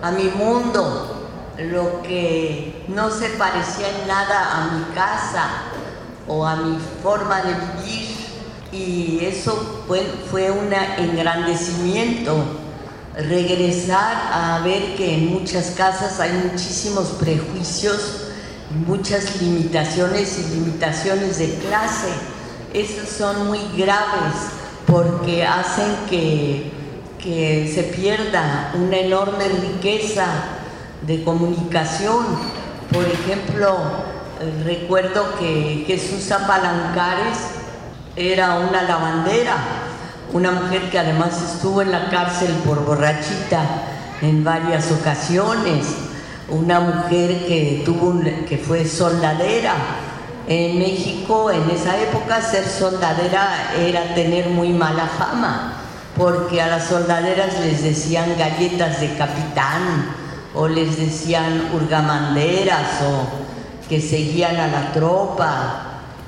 a 0.02 0.10
mi 0.10 0.24
mundo, 0.24 1.30
lo 1.56 2.02
que 2.02 2.84
no 2.88 3.08
se 3.10 3.28
parecía 3.30 3.88
en 3.88 4.08
nada 4.08 4.52
a 4.52 4.64
mi 4.72 4.84
casa 4.94 5.48
o 6.26 6.44
a 6.44 6.56
mi 6.56 6.76
forma 7.02 7.40
de 7.42 7.54
vivir. 7.54 8.15
Y 8.76 9.24
eso 9.24 9.84
fue, 9.86 10.02
fue 10.30 10.50
un 10.50 10.70
engrandecimiento, 10.72 12.36
regresar 13.16 14.14
a 14.32 14.60
ver 14.62 14.94
que 14.96 15.14
en 15.14 15.32
muchas 15.32 15.70
casas 15.70 16.20
hay 16.20 16.32
muchísimos 16.50 17.08
prejuicios, 17.18 18.26
muchas 18.86 19.40
limitaciones 19.40 20.38
y 20.38 20.54
limitaciones 20.54 21.38
de 21.38 21.54
clase 21.54 22.08
esos 22.76 23.08
son 23.08 23.46
muy 23.46 23.60
graves 23.74 24.34
porque 24.86 25.44
hacen 25.44 25.96
que, 26.10 26.70
que 27.18 27.72
se 27.74 27.84
pierda 27.84 28.72
una 28.74 28.98
enorme 28.98 29.48
riqueza 29.48 30.26
de 31.06 31.24
comunicación. 31.24 32.26
Por 32.92 33.04
ejemplo, 33.04 33.78
recuerdo 34.64 35.24
que 35.38 35.84
Jesús 35.86 36.30
Apalancares 36.30 37.38
era 38.16 38.58
una 38.58 38.82
lavandera, 38.82 39.56
una 40.32 40.50
mujer 40.50 40.90
que 40.90 40.98
además 40.98 41.40
estuvo 41.52 41.82
en 41.82 41.92
la 41.92 42.08
cárcel 42.08 42.50
por 42.64 42.84
borrachita 42.84 43.62
en 44.22 44.42
varias 44.42 44.90
ocasiones, 44.90 45.86
una 46.48 46.80
mujer 46.80 47.46
que, 47.46 47.82
tuvo 47.84 48.20
que 48.48 48.56
fue 48.56 48.86
soldadera 48.86 49.74
en 50.48 50.78
México, 50.78 51.50
en 51.50 51.68
esa 51.70 52.00
época, 52.00 52.40
ser 52.40 52.64
soldadera 52.64 53.72
era 53.78 54.14
tener 54.14 54.48
muy 54.48 54.72
mala 54.72 55.06
fama, 55.06 55.72
porque 56.16 56.62
a 56.62 56.68
las 56.68 56.84
soldaderas 56.84 57.60
les 57.60 57.82
decían 57.82 58.36
galletas 58.38 59.00
de 59.00 59.14
capitán, 59.16 60.14
o 60.54 60.68
les 60.68 60.96
decían 60.96 61.70
urgamanderas, 61.74 63.02
o 63.02 63.88
que 63.88 64.00
seguían 64.00 64.56
a 64.56 64.68
la 64.68 64.92
tropa, 64.92 65.85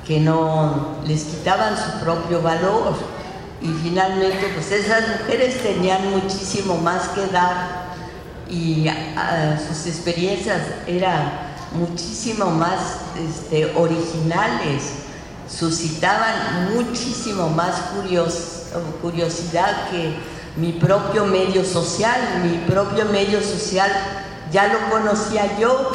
que 0.09 0.19
no 0.19 0.97
les 1.05 1.23
quitaban 1.25 1.77
su 1.77 2.03
propio 2.03 2.41
valor. 2.41 2.95
Y 3.61 3.67
finalmente, 3.83 4.49
pues 4.55 4.71
esas 4.71 5.03
mujeres 5.19 5.61
tenían 5.61 6.09
muchísimo 6.09 6.77
más 6.77 7.09
que 7.09 7.27
dar 7.27 7.89
y 8.49 8.87
sus 9.67 9.85
experiencias 9.85 10.61
eran 10.87 11.31
muchísimo 11.73 12.47
más 12.47 12.79
este, 13.19 13.71
originales, 13.75 14.93
suscitaban 15.47 16.73
muchísimo 16.73 17.47
más 17.49 17.75
curiosidad 19.03 19.91
que 19.91 20.15
mi 20.55 20.71
propio 20.71 21.25
medio 21.25 21.63
social. 21.63 22.19
Mi 22.41 22.57
propio 22.67 23.05
medio 23.05 23.43
social 23.43 23.91
ya 24.51 24.73
lo 24.73 24.89
conocía 24.89 25.55
yo, 25.59 25.91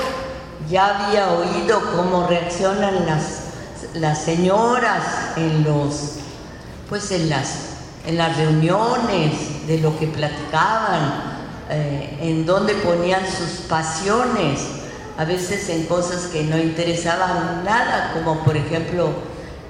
ya 0.71 1.09
había 1.09 1.33
oído 1.33 1.81
cómo 1.97 2.29
reaccionan 2.29 3.07
las, 3.07 3.44
las 3.95 4.23
señoras 4.23 5.03
en 5.37 5.65
los 5.65 6.17
pues 6.89 7.11
en 7.11 7.31
las 7.31 7.75
en 8.07 8.19
las 8.19 8.37
reuniones 8.37 9.67
de 9.67 9.79
lo 9.79 9.99
que 9.99 10.07
platicaban, 10.07 11.23
eh, 11.71 12.19
en 12.21 12.45
donde 12.45 12.75
ponían 12.75 13.23
sus 13.27 13.67
pasiones 13.67 14.61
a 15.17 15.25
veces 15.25 15.69
en 15.71 15.85
cosas 15.85 16.27
que 16.27 16.43
no 16.43 16.59
interesaban 16.59 17.65
nada, 17.65 18.13
como 18.13 18.45
por 18.45 18.57
ejemplo 18.57 19.11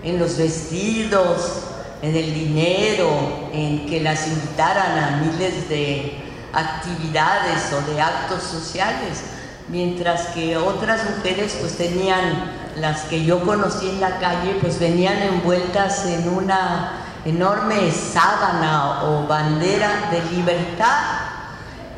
en 0.02 0.18
los 0.18 0.36
vestidos, 0.36 1.62
en 2.02 2.16
el 2.16 2.34
dinero, 2.34 3.08
en 3.52 3.86
que 3.86 4.00
las 4.00 4.26
invitaran 4.26 4.98
a 4.98 5.16
miles 5.22 5.68
de 5.68 6.18
actividades 6.52 7.72
o 7.72 7.90
de 7.90 8.00
actos 8.00 8.42
sociales, 8.42 9.22
mientras 9.68 10.28
que 10.28 10.56
otras 10.56 11.02
mujeres 11.16 11.56
pues 11.60 11.76
tenían, 11.76 12.64
las 12.76 13.02
que 13.02 13.24
yo 13.24 13.40
conocí 13.40 13.88
en 13.88 14.00
la 14.00 14.18
calle, 14.18 14.56
pues 14.60 14.78
venían 14.78 15.22
envueltas 15.22 16.06
en 16.06 16.28
una 16.28 16.92
enorme 17.24 17.90
sábana 17.90 19.04
o 19.04 19.26
bandera 19.26 20.10
de 20.10 20.36
libertad 20.36 21.34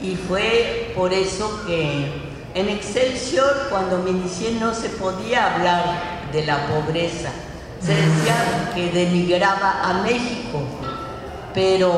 y 0.01 0.15
fue 0.15 0.93
por 0.95 1.13
eso 1.13 1.63
que 1.67 2.27
en 2.55 2.69
Excelsior, 2.69 3.67
cuando 3.71 3.99
me 3.99 4.11
inicié, 4.11 4.53
no 4.53 4.73
se 4.75 4.89
podía 4.89 5.55
hablar 5.55 6.29
de 6.33 6.47
la 6.47 6.67
pobreza. 6.69 7.31
Se 7.81 7.95
decía 7.95 8.73
que 8.75 8.91
denigraba 8.91 9.83
a 9.83 10.03
México, 10.03 10.61
pero 11.53 11.93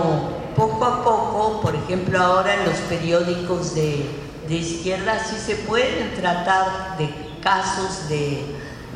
poco 0.57 0.85
a 0.85 1.05
poco, 1.05 1.61
por 1.61 1.77
ejemplo, 1.77 2.21
ahora 2.21 2.55
en 2.55 2.65
los 2.65 2.77
periódicos 2.89 3.77
de, 3.77 4.28
izquierda 4.55 5.19
sí 5.25 5.37
se 5.37 5.57
pueden 5.57 6.15
tratar 6.15 6.97
de 6.99 7.09
casos 7.43 8.09
de, 8.09 8.45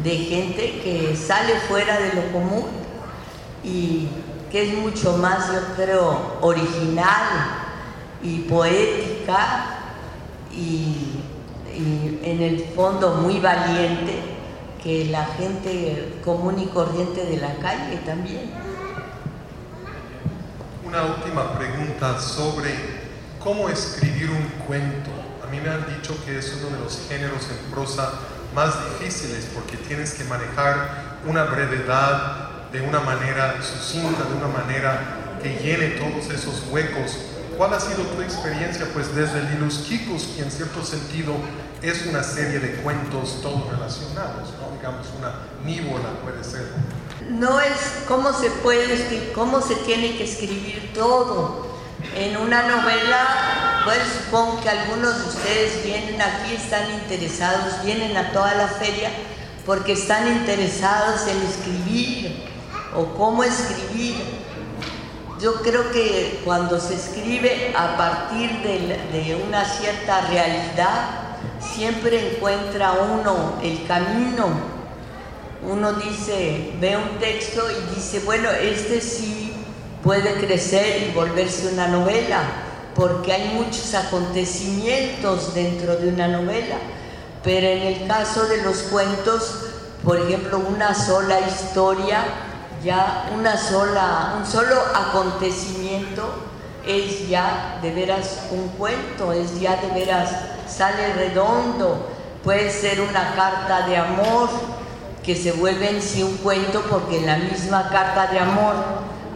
de 0.02 0.16
gente 0.16 0.80
que 0.82 1.16
sale 1.16 1.54
fuera 1.68 1.98
de 1.98 2.14
lo 2.14 2.32
común 2.32 2.66
y 3.64 4.08
que 4.50 4.70
es 4.70 4.78
mucho 4.78 5.16
más, 5.16 5.48
yo 5.52 5.60
creo, 5.76 6.38
original 6.40 7.22
y 8.22 8.40
poética 8.40 9.78
y 10.52 11.22
y 11.74 12.20
en 12.22 12.42
el 12.42 12.64
fondo 12.74 13.14
muy 13.16 13.40
valiente 13.40 14.20
que 14.82 15.06
la 15.06 15.24
gente 15.24 16.20
común 16.24 16.58
y 16.58 16.66
corriente 16.66 17.24
de 17.24 17.36
la 17.38 17.54
calle 17.56 17.96
también. 18.04 18.50
Una 20.84 21.04
última 21.04 21.56
pregunta 21.56 22.20
sobre 22.20 22.74
cómo 23.38 23.68
escribir 23.68 24.30
un 24.30 24.66
cuento. 24.66 25.10
Mí 25.52 25.60
me 25.60 25.68
han 25.68 25.84
dicho 25.84 26.16
que 26.24 26.38
es 26.38 26.50
uno 26.62 26.74
de 26.74 26.82
los 26.82 26.98
géneros 27.10 27.42
en 27.50 27.70
prosa 27.70 28.10
más 28.54 28.72
difíciles 28.88 29.50
porque 29.52 29.76
tienes 29.76 30.14
que 30.14 30.24
manejar 30.24 31.18
una 31.26 31.44
brevedad 31.44 32.70
de 32.72 32.80
una 32.80 33.00
manera 33.00 33.62
sucinta, 33.62 34.24
de 34.24 34.34
una 34.34 34.48
manera 34.48 35.38
que 35.42 35.50
llene 35.58 35.88
todos 35.98 36.30
esos 36.32 36.62
huecos. 36.70 37.18
¿Cuál 37.58 37.74
ha 37.74 37.80
sido 37.80 38.02
tu 38.02 38.22
experiencia? 38.22 38.86
Pues 38.94 39.14
desde 39.14 39.42
Linus 39.50 39.84
Kikus, 39.86 40.22
que 40.34 40.42
en 40.42 40.50
cierto 40.50 40.82
sentido 40.82 41.34
es 41.82 42.06
una 42.06 42.22
serie 42.22 42.58
de 42.58 42.76
cuentos 42.76 43.42
todos 43.42 43.70
relacionados, 43.70 44.54
¿no? 44.58 44.74
digamos 44.74 45.06
una 45.18 45.34
nívola 45.66 46.18
puede 46.22 46.42
ser. 46.42 46.66
No 47.28 47.60
es 47.60 48.04
cómo 48.08 48.32
se 48.32 48.48
puede, 48.48 49.30
cómo 49.34 49.60
se 49.60 49.74
tiene 49.74 50.16
que 50.16 50.24
escribir 50.24 50.92
todo. 50.94 51.70
En 52.16 52.38
una 52.38 52.66
novela, 52.66 53.61
pues 53.84 53.98
supongo 54.24 54.60
que 54.60 54.68
algunos 54.68 55.18
de 55.18 55.28
ustedes 55.28 55.84
vienen 55.84 56.20
aquí, 56.20 56.54
están 56.54 56.90
interesados, 56.90 57.82
vienen 57.84 58.16
a 58.16 58.32
toda 58.32 58.54
la 58.54 58.68
feria 58.68 59.10
porque 59.66 59.92
están 59.92 60.26
interesados 60.28 61.26
en 61.26 61.42
escribir 61.42 62.44
o 62.94 63.06
cómo 63.16 63.42
escribir. 63.44 64.16
Yo 65.40 65.54
creo 65.62 65.90
que 65.90 66.40
cuando 66.44 66.78
se 66.78 66.94
escribe 66.94 67.72
a 67.76 67.96
partir 67.96 68.50
de, 68.62 69.42
una 69.44 69.64
cierta 69.64 70.20
realidad, 70.28 71.36
siempre 71.74 72.34
encuentra 72.34 72.92
uno 72.92 73.58
el 73.62 73.84
camino. 73.86 74.72
Uno 75.68 75.94
dice, 75.94 76.72
ve 76.80 76.96
un 76.96 77.18
texto 77.18 77.62
y 77.70 77.94
dice, 77.94 78.20
bueno, 78.20 78.50
este 78.50 79.00
sí 79.00 79.52
puede 80.02 80.34
crecer 80.34 81.08
y 81.08 81.12
volverse 81.12 81.72
una 81.72 81.88
novela, 81.88 82.42
porque 82.94 83.32
hay 83.32 83.54
muchos 83.54 83.94
acontecimientos 83.94 85.54
dentro 85.54 85.96
de 85.96 86.08
una 86.08 86.28
novela. 86.28 86.76
Pero 87.42 87.66
en 87.66 87.82
el 87.82 88.06
caso 88.06 88.46
de 88.46 88.62
los 88.62 88.78
cuentos, 88.84 89.64
por 90.04 90.18
ejemplo, 90.18 90.58
una 90.58 90.94
sola 90.94 91.40
historia 91.40 92.24
ya 92.82 93.30
una 93.32 93.56
sola, 93.56 94.34
un 94.38 94.46
solo 94.46 94.74
acontecimiento 94.94 96.22
es 96.86 97.28
ya 97.28 97.78
de 97.80 97.92
veras 97.92 98.40
un 98.50 98.68
cuento, 98.70 99.32
es 99.32 99.60
ya 99.60 99.76
de 99.76 99.88
veras, 99.88 100.30
sale 100.66 101.12
redondo, 101.14 102.08
puede 102.42 102.70
ser 102.70 103.00
una 103.00 103.34
carta 103.36 103.86
de 103.86 103.96
amor 103.96 104.48
que 105.22 105.36
se 105.36 105.52
vuelve 105.52 105.90
en 105.90 106.02
sí 106.02 106.24
un 106.24 106.36
cuento 106.38 106.82
porque 106.90 107.18
en 107.18 107.26
la 107.26 107.36
misma 107.36 107.88
carta 107.88 108.26
de 108.26 108.40
amor 108.40 108.74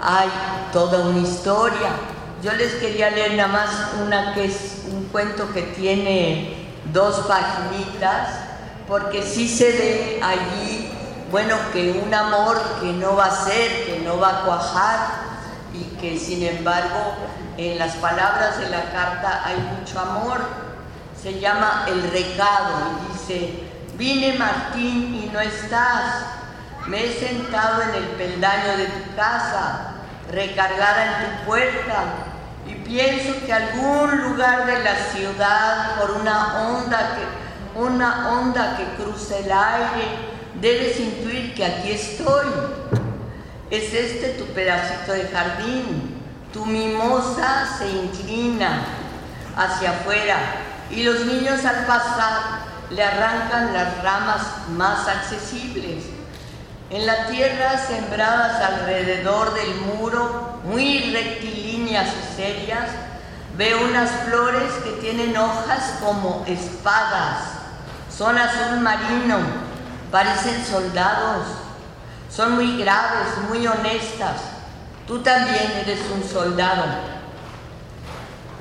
hay 0.02 0.28
toda 0.72 1.06
una 1.06 1.20
historia. 1.20 1.90
Yo 2.42 2.52
les 2.52 2.74
quería 2.74 3.10
leer 3.10 3.34
nada 3.34 3.48
más 3.48 3.70
una 4.04 4.34
que 4.34 4.44
es 4.44 4.82
un 4.90 5.04
cuento 5.06 5.52
que 5.52 5.62
tiene 5.62 6.68
dos 6.92 7.26
paginitas, 7.26 8.40
porque 8.86 9.22
sí 9.22 9.48
se 9.48 9.72
ve 9.72 10.20
allí 10.22 10.90
bueno, 11.30 11.56
que 11.72 11.90
un 11.90 12.14
amor 12.14 12.60
que 12.80 12.92
no 12.92 13.16
va 13.16 13.26
a 13.26 13.44
ser, 13.44 13.84
que 13.84 14.00
no 14.04 14.18
va 14.18 14.28
a 14.28 14.40
cuajar 14.42 14.98
y 15.74 15.82
que 15.96 16.16
sin 16.18 16.42
embargo 16.44 17.14
en 17.56 17.78
las 17.78 17.96
palabras 17.96 18.58
de 18.60 18.68
la 18.70 18.90
carta 18.92 19.42
hay 19.44 19.56
mucho 19.76 19.98
amor. 19.98 20.38
Se 21.20 21.40
llama 21.40 21.84
El 21.88 22.10
recado 22.10 22.76
y 22.88 23.12
dice, 23.12 23.60
vine 23.96 24.38
Martín 24.38 25.14
y 25.14 25.30
no 25.32 25.40
estás, 25.40 26.26
me 26.86 27.04
he 27.04 27.12
sentado 27.12 27.82
en 27.82 27.94
el 27.94 28.04
peldaño 28.10 28.76
de 28.76 28.86
tu 28.86 29.16
casa, 29.16 29.94
recargada 30.30 31.06
en 31.06 31.38
tu 31.38 31.46
puerta, 31.46 32.04
pienso 32.86 33.44
que 33.44 33.52
algún 33.52 34.22
lugar 34.22 34.66
de 34.66 34.82
la 34.84 34.94
ciudad, 35.12 35.96
por 35.96 36.12
una 36.12 36.68
onda 36.68 37.16
que, 37.16 37.78
una 37.78 38.30
onda 38.40 38.76
que 38.76 39.02
cruza 39.02 39.38
el 39.38 39.52
aire, 39.52 40.36
debes 40.60 40.98
intuir 40.98 41.54
que 41.54 41.64
aquí 41.64 41.90
estoy. 41.90 42.46
Es 43.70 43.92
este 43.92 44.28
tu 44.38 44.46
pedacito 44.54 45.12
de 45.12 45.28
jardín. 45.28 46.22
Tu 46.52 46.64
mimosa 46.64 47.66
se 47.76 47.88
inclina 47.88 48.84
hacia 49.56 49.90
afuera 49.90 50.36
y 50.90 51.02
los 51.02 51.26
niños 51.26 51.64
al 51.64 51.84
pasar 51.84 52.66
le 52.90 53.02
arrancan 53.02 53.72
las 53.72 54.02
ramas 54.02 54.42
más 54.70 55.08
accesibles. 55.08 56.04
En 56.88 57.04
la 57.04 57.26
tierra 57.26 57.76
sembradas 57.78 58.62
alrededor 58.62 59.52
del 59.54 59.74
muro, 59.74 60.60
muy 60.64 60.98
serias, 62.36 62.90
veo 63.56 63.84
unas 63.88 64.10
flores 64.26 64.72
que 64.84 64.90
tienen 65.00 65.36
hojas 65.36 65.94
como 66.02 66.44
espadas. 66.46 67.38
Son 68.10 68.36
azul 68.36 68.80
marino, 68.80 69.38
parecen 70.10 70.64
soldados, 70.64 71.46
son 72.30 72.56
muy 72.56 72.78
graves, 72.78 73.28
muy 73.48 73.66
honestas. 73.66 74.40
Tú 75.06 75.20
también 75.20 75.72
eres 75.82 76.00
un 76.14 76.28
soldado. 76.28 76.84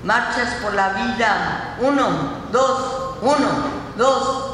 Marchas 0.03 0.55
por 0.61 0.73
la 0.75 0.89
vida, 0.89 1.75
uno, 1.79 2.07
dos, 2.51 3.15
uno, 3.21 3.49
dos. 3.97 4.51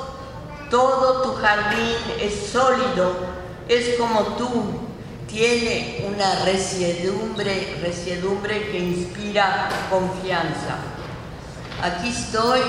Todo 0.69 1.21
tu 1.23 1.41
jardín 1.41 1.97
es 2.17 2.51
sólido, 2.51 3.13
es 3.67 3.99
como 3.99 4.21
tú, 4.38 4.90
tiene 5.32 6.06
una 6.13 6.44
resiedumbre, 6.44 7.78
resiedumbre 7.82 8.70
que 8.70 8.80
inspira 8.80 9.70
confianza. 9.89 10.76
Aquí 11.82 12.10
estoy 12.10 12.60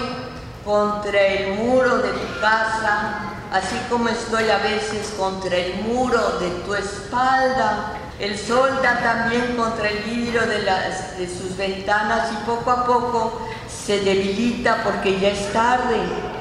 contra 0.64 1.20
el 1.20 1.54
muro 1.58 1.98
de 1.98 2.10
tu 2.10 2.40
casa, 2.40 3.34
así 3.52 3.76
como 3.90 4.08
estoy 4.08 4.48
a 4.48 4.58
veces 4.58 5.12
contra 5.18 5.56
el 5.56 5.82
muro 5.82 6.38
de 6.38 6.50
tu 6.64 6.74
espalda. 6.74 7.94
El 8.20 8.38
sol 8.38 8.70
da 8.80 9.00
también 9.00 9.56
contra 9.56 9.88
el 9.88 9.98
vidrio 10.04 10.46
de, 10.46 10.62
las, 10.62 11.18
de 11.18 11.26
sus 11.26 11.56
ventanas 11.56 12.30
y 12.32 12.46
poco 12.46 12.70
a 12.70 12.86
poco 12.86 13.42
se 13.68 14.00
debilita 14.00 14.84
porque 14.84 15.18
ya 15.18 15.30
es 15.30 15.52
tarde. 15.52 16.31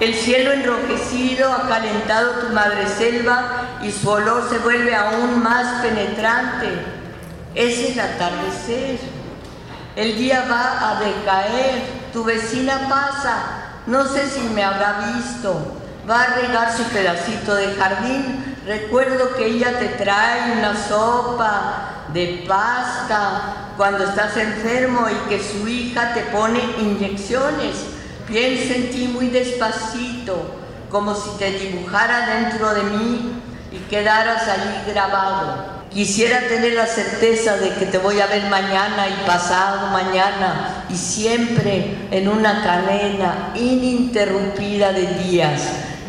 El 0.00 0.14
cielo 0.14 0.52
enrojecido 0.52 1.52
ha 1.52 1.68
calentado 1.68 2.30
tu 2.40 2.48
madre 2.54 2.88
selva 2.88 3.78
y 3.82 3.92
su 3.92 4.08
olor 4.08 4.48
se 4.48 4.58
vuelve 4.58 4.94
aún 4.94 5.42
más 5.42 5.82
penetrante. 5.82 6.68
Es 7.54 7.90
el 7.90 8.00
atardecer. 8.00 8.98
El 9.96 10.16
día 10.16 10.46
va 10.50 10.90
a 10.90 11.00
decaer. 11.00 11.82
Tu 12.12 12.24
vecina 12.24 12.88
pasa. 12.88 13.36
No 13.86 14.06
sé 14.06 14.28
si 14.28 14.40
me 14.48 14.64
habrá 14.64 15.12
visto 15.14 15.80
va 16.08 16.22
a 16.22 16.34
regar 16.34 16.76
su 16.76 16.84
pedacito 16.84 17.54
de 17.54 17.74
jardín. 17.74 18.56
Recuerdo 18.66 19.34
que 19.36 19.46
ella 19.46 19.78
te 19.78 19.88
trae 19.88 20.58
una 20.58 20.76
sopa 20.76 22.06
de 22.12 22.44
pasta 22.48 23.72
cuando 23.76 24.04
estás 24.04 24.36
enfermo 24.36 25.06
y 25.08 25.28
que 25.28 25.42
su 25.42 25.66
hija 25.66 26.12
te 26.14 26.22
pone 26.24 26.60
inyecciones. 26.78 27.86
Piensa 28.30 28.74
en 28.74 29.12
muy 29.12 29.26
despacito, 29.26 30.40
como 30.88 31.16
si 31.16 31.30
te 31.36 31.50
dibujara 31.50 32.38
dentro 32.38 32.72
de 32.74 32.82
mí 32.84 33.32
y 33.72 33.78
quedaras 33.90 34.46
allí 34.46 34.92
grabado. 34.92 35.80
Quisiera 35.92 36.46
tener 36.46 36.74
la 36.74 36.86
certeza 36.86 37.56
de 37.56 37.74
que 37.74 37.86
te 37.86 37.98
voy 37.98 38.20
a 38.20 38.28
ver 38.28 38.44
mañana 38.48 39.08
y 39.08 39.26
pasado 39.26 39.88
mañana 39.88 40.84
y 40.88 40.94
siempre 40.94 42.06
en 42.12 42.28
una 42.28 42.62
cadena 42.62 43.50
ininterrumpida 43.56 44.92
de 44.92 45.06
días 45.24 45.62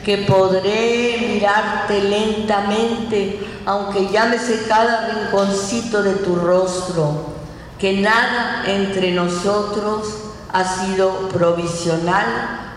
que 0.05 0.19
podré 0.19 1.17
mirarte 1.27 2.03
lentamente, 2.03 3.39
aunque 3.65 4.09
llámese 4.11 4.65
cada 4.67 5.07
rinconcito 5.07 6.03
de 6.03 6.13
tu 6.13 6.35
rostro, 6.35 7.33
que 7.79 7.93
nada 7.93 8.63
entre 8.67 9.11
nosotros 9.11 10.30
ha 10.53 10.63
sido 10.63 11.29
provisional 11.29 12.25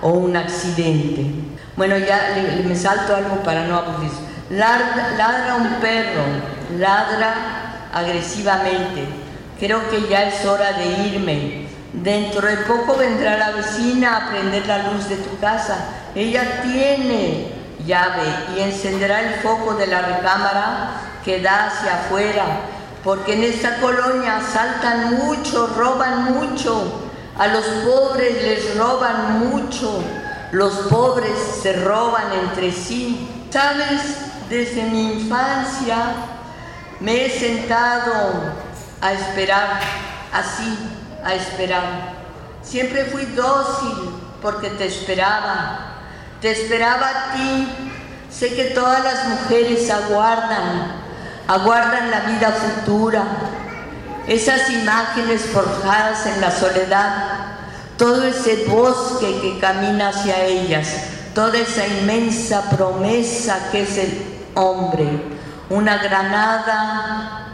o 0.03 0.11
un 0.11 0.37
accidente. 0.37 1.27
Bueno, 1.77 1.97
ya 1.99 2.37
me 2.65 2.77
salto 2.77 3.17
algo 3.17 3.43
para 3.43 3.67
no 3.67 3.77
aburrir. 3.77 4.11
ladra 4.51 5.57
un 5.57 5.75
perro, 5.81 6.23
ladra 6.79 7.35
agresivamente. 7.93 9.07
Creo 9.59 9.89
que 9.89 10.09
ya 10.09 10.25
es 10.25 10.45
hora 10.45 10.73
de 10.73 11.09
irme. 11.09 11.65
Dentro 11.93 12.47
de 12.47 12.57
poco 12.59 12.97
vendrá 12.97 13.39
la 13.39 13.51
vecina 13.53 14.17
a 14.17 14.31
prender 14.31 14.67
la 14.67 14.93
luz 14.93 15.09
de 15.09 15.17
tu 15.17 15.39
casa. 15.39 15.77
Ella 16.15 16.63
tiene 16.63 17.53
llave 17.87 18.23
y 18.57 18.61
encenderá 18.61 19.21
el 19.21 19.35
foco 19.41 19.75
de 19.75 19.87
la 19.87 20.03
recámara 20.03 20.91
que 21.25 21.41
da 21.41 21.67
hacia 21.67 21.95
afuera, 21.95 22.45
porque 23.03 23.35
en 23.35 23.45
esta 23.45 23.77
colonia 23.77 24.39
asaltan 24.39 25.15
mucho, 25.15 25.69
roban 25.69 26.35
mucho. 26.35 27.04
A 27.39 27.47
los 27.49 27.65
pobres 27.65 28.43
les 28.43 28.77
roban 28.77 29.49
mucho. 29.49 30.03
Los 30.53 30.73
pobres 30.89 31.37
se 31.63 31.73
roban 31.73 32.33
entre 32.33 32.73
sí. 32.73 33.47
¿Sabes? 33.51 34.03
Desde 34.49 34.83
mi 34.85 35.13
infancia 35.15 35.97
me 37.01 37.27
he 37.27 37.31
sentado 37.31 38.13
a 39.01 39.13
esperar 39.13 39.81
así 40.33 40.77
a 41.25 41.35
esperar. 41.35 42.13
Siempre 42.63 43.07
fui 43.07 43.25
dócil, 43.25 44.11
porque 44.43 44.69
te 44.71 44.87
esperaba, 44.87 45.79
te 46.41 46.51
esperaba 46.53 47.09
a 47.09 47.33
ti. 47.33 47.69
Sé 48.31 48.55
que 48.55 48.65
todas 48.67 49.03
las 49.03 49.27
mujeres 49.27 49.91
aguardan, 49.91 50.93
aguardan 51.49 52.11
la 52.11 52.21
vida 52.21 52.51
futura, 52.51 53.23
esas 54.27 54.71
imágenes 54.71 55.43
forjadas 55.47 56.27
en 56.27 56.41
la 56.41 56.51
soledad, 56.51 57.15
todo 57.97 58.25
ese 58.25 58.65
bosque 58.69 59.41
que 59.41 59.59
camina 59.59 60.09
hacia 60.09 60.45
ellas, 60.45 60.89
toda 61.35 61.59
esa 61.59 61.87
inmensa 61.87 62.71
promesa 62.71 63.69
que 63.71 63.83
es 63.83 63.99
el 63.99 64.51
hombre, 64.55 65.07
una 65.71 65.99
granada 65.99 67.45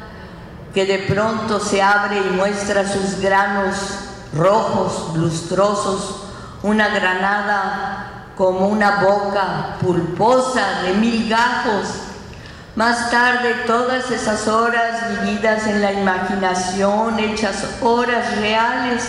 que 0.73 0.87
de 0.87 0.99
pronto 1.01 1.59
se 1.59 1.83
abre 1.83 2.19
y 2.19 2.31
muestra 2.35 2.87
sus 2.87 3.21
granos 3.21 3.77
rojos, 4.35 5.17
lustrosos, 5.17 6.25
una 6.63 6.89
granada 6.89 8.25
como 8.37 8.69
una 8.69 9.03
boca 9.03 9.77
pulposa 9.81 10.83
de 10.83 10.95
mil 10.95 11.29
gajos. 11.29 11.89
Más 12.77 13.11
tarde 13.11 13.55
todas 13.67 14.13
esas 14.13 14.47
horas 14.47 15.23
vividas 15.23 15.67
en 15.67 15.83
la 15.83 15.93
imaginación, 15.93 17.19
hechas 17.19 17.65
horas 17.83 18.37
reales, 18.37 19.03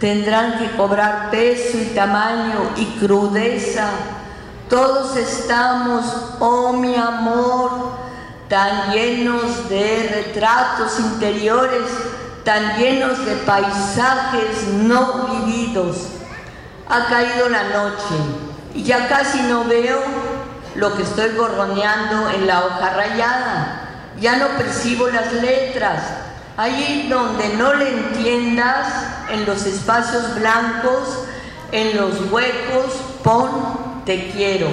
tendrán 0.00 0.58
que 0.58 0.76
cobrar 0.76 1.30
peso 1.30 1.78
y 1.78 1.94
tamaño 1.94 2.72
y 2.76 2.84
crudeza. 2.98 3.90
Todos 4.68 5.16
estamos, 5.16 6.04
oh 6.40 6.72
mi 6.72 6.96
amor, 6.96 7.92
tan 8.48 8.90
llenos 8.90 9.68
de 9.68 10.24
retratos 10.24 10.98
interiores, 10.98 11.82
tan 12.42 12.76
llenos 12.76 13.24
de 13.24 13.36
paisajes 13.36 14.66
no 14.82 15.28
vividos. 15.28 16.08
Ha 16.88 17.06
caído 17.06 17.48
la 17.48 17.62
noche 17.68 18.16
y 18.74 18.82
ya 18.82 19.06
casi 19.06 19.42
no 19.42 19.64
veo 19.64 20.25
lo 20.76 20.94
que 20.94 21.02
estoy 21.02 21.30
gorroneando 21.36 22.30
en 22.30 22.46
la 22.46 22.64
hoja 22.64 22.90
rayada. 22.90 23.82
Ya 24.20 24.36
no 24.36 24.48
percibo 24.58 25.08
las 25.08 25.32
letras. 25.32 26.02
Allí 26.56 27.08
donde 27.08 27.54
no 27.56 27.74
le 27.74 27.88
entiendas, 27.88 28.86
en 29.28 29.44
los 29.44 29.66
espacios 29.66 30.34
blancos, 30.36 31.24
en 31.72 31.96
los 31.96 32.30
huecos, 32.30 32.94
pon 33.22 34.02
te 34.04 34.30
quiero. 34.30 34.68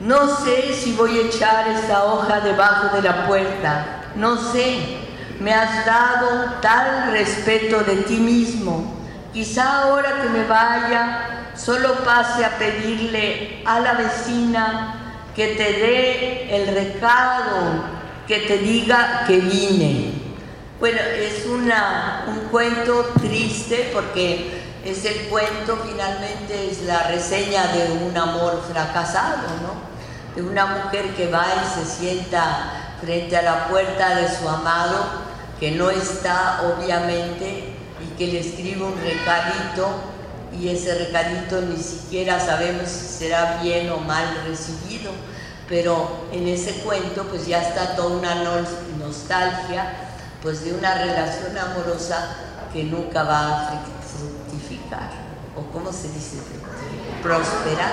No 0.00 0.36
sé 0.36 0.74
si 0.74 0.92
voy 0.94 1.18
a 1.18 1.22
echar 1.22 1.68
esta 1.68 2.04
hoja 2.04 2.40
debajo 2.40 2.96
de 2.96 3.02
la 3.02 3.26
puerta, 3.26 4.02
no 4.14 4.36
sé. 4.36 4.98
Me 5.40 5.52
has 5.52 5.84
dado 5.84 6.54
tal 6.62 7.10
respeto 7.10 7.80
de 7.80 7.96
ti 7.96 8.16
mismo. 8.16 8.94
Quizá 9.32 9.82
ahora 9.82 10.22
que 10.22 10.28
me 10.30 10.44
vaya, 10.44 11.50
solo 11.54 11.92
pase 12.04 12.44
a 12.44 12.56
pedirle 12.56 13.62
a 13.66 13.80
la 13.80 13.92
vecina 13.94 15.05
que 15.36 15.48
te 15.48 15.72
dé 15.74 16.56
el 16.56 16.74
recado, 16.74 17.84
que 18.26 18.38
te 18.38 18.56
diga 18.56 19.24
que 19.26 19.36
vine. 19.36 20.12
Bueno, 20.80 20.98
es 20.98 21.44
una, 21.44 22.24
un 22.26 22.48
cuento 22.48 23.12
triste 23.20 23.90
porque 23.92 24.62
es 24.82 25.04
el 25.04 25.28
cuento, 25.28 25.78
finalmente 25.86 26.70
es 26.70 26.82
la 26.84 27.08
reseña 27.08 27.66
de 27.66 28.06
un 28.06 28.16
amor 28.16 28.64
fracasado, 28.72 29.48
¿no? 29.62 29.86
de 30.34 30.42
una 30.42 30.66
mujer 30.66 31.14
que 31.14 31.30
va 31.30 31.46
y 31.46 31.80
se 31.80 31.84
sienta 31.84 32.94
frente 33.00 33.36
a 33.36 33.42
la 33.42 33.68
puerta 33.68 34.14
de 34.14 34.28
su 34.34 34.48
amado, 34.48 35.04
que 35.60 35.72
no 35.72 35.90
está 35.90 36.62
obviamente, 36.62 37.74
y 38.02 38.16
que 38.18 38.26
le 38.26 38.40
escribe 38.40 38.84
un 38.84 38.98
recadito, 39.02 39.88
y 40.52 40.68
ese 40.68 40.94
recadito 40.94 41.60
ni 41.60 41.76
siquiera 41.76 42.38
sabemos 42.38 42.88
si 42.88 43.06
será 43.06 43.60
bien 43.62 43.90
o 43.90 43.98
mal 43.98 44.42
recibido, 44.46 45.12
pero 45.68 46.26
en 46.32 46.46
ese 46.48 46.74
cuento 46.80 47.24
pues 47.24 47.46
ya 47.46 47.62
está 47.62 47.96
toda 47.96 48.16
una 48.16 48.34
nostalgia 48.98 49.92
pues 50.42 50.64
de 50.64 50.72
una 50.72 50.94
relación 50.94 51.56
amorosa 51.58 52.36
que 52.72 52.84
nunca 52.84 53.22
va 53.24 53.68
a 53.68 53.82
fructificar, 54.00 55.10
o 55.56 55.62
cómo 55.72 55.92
se 55.92 56.08
dice, 56.08 56.36
prosperar. 57.22 57.92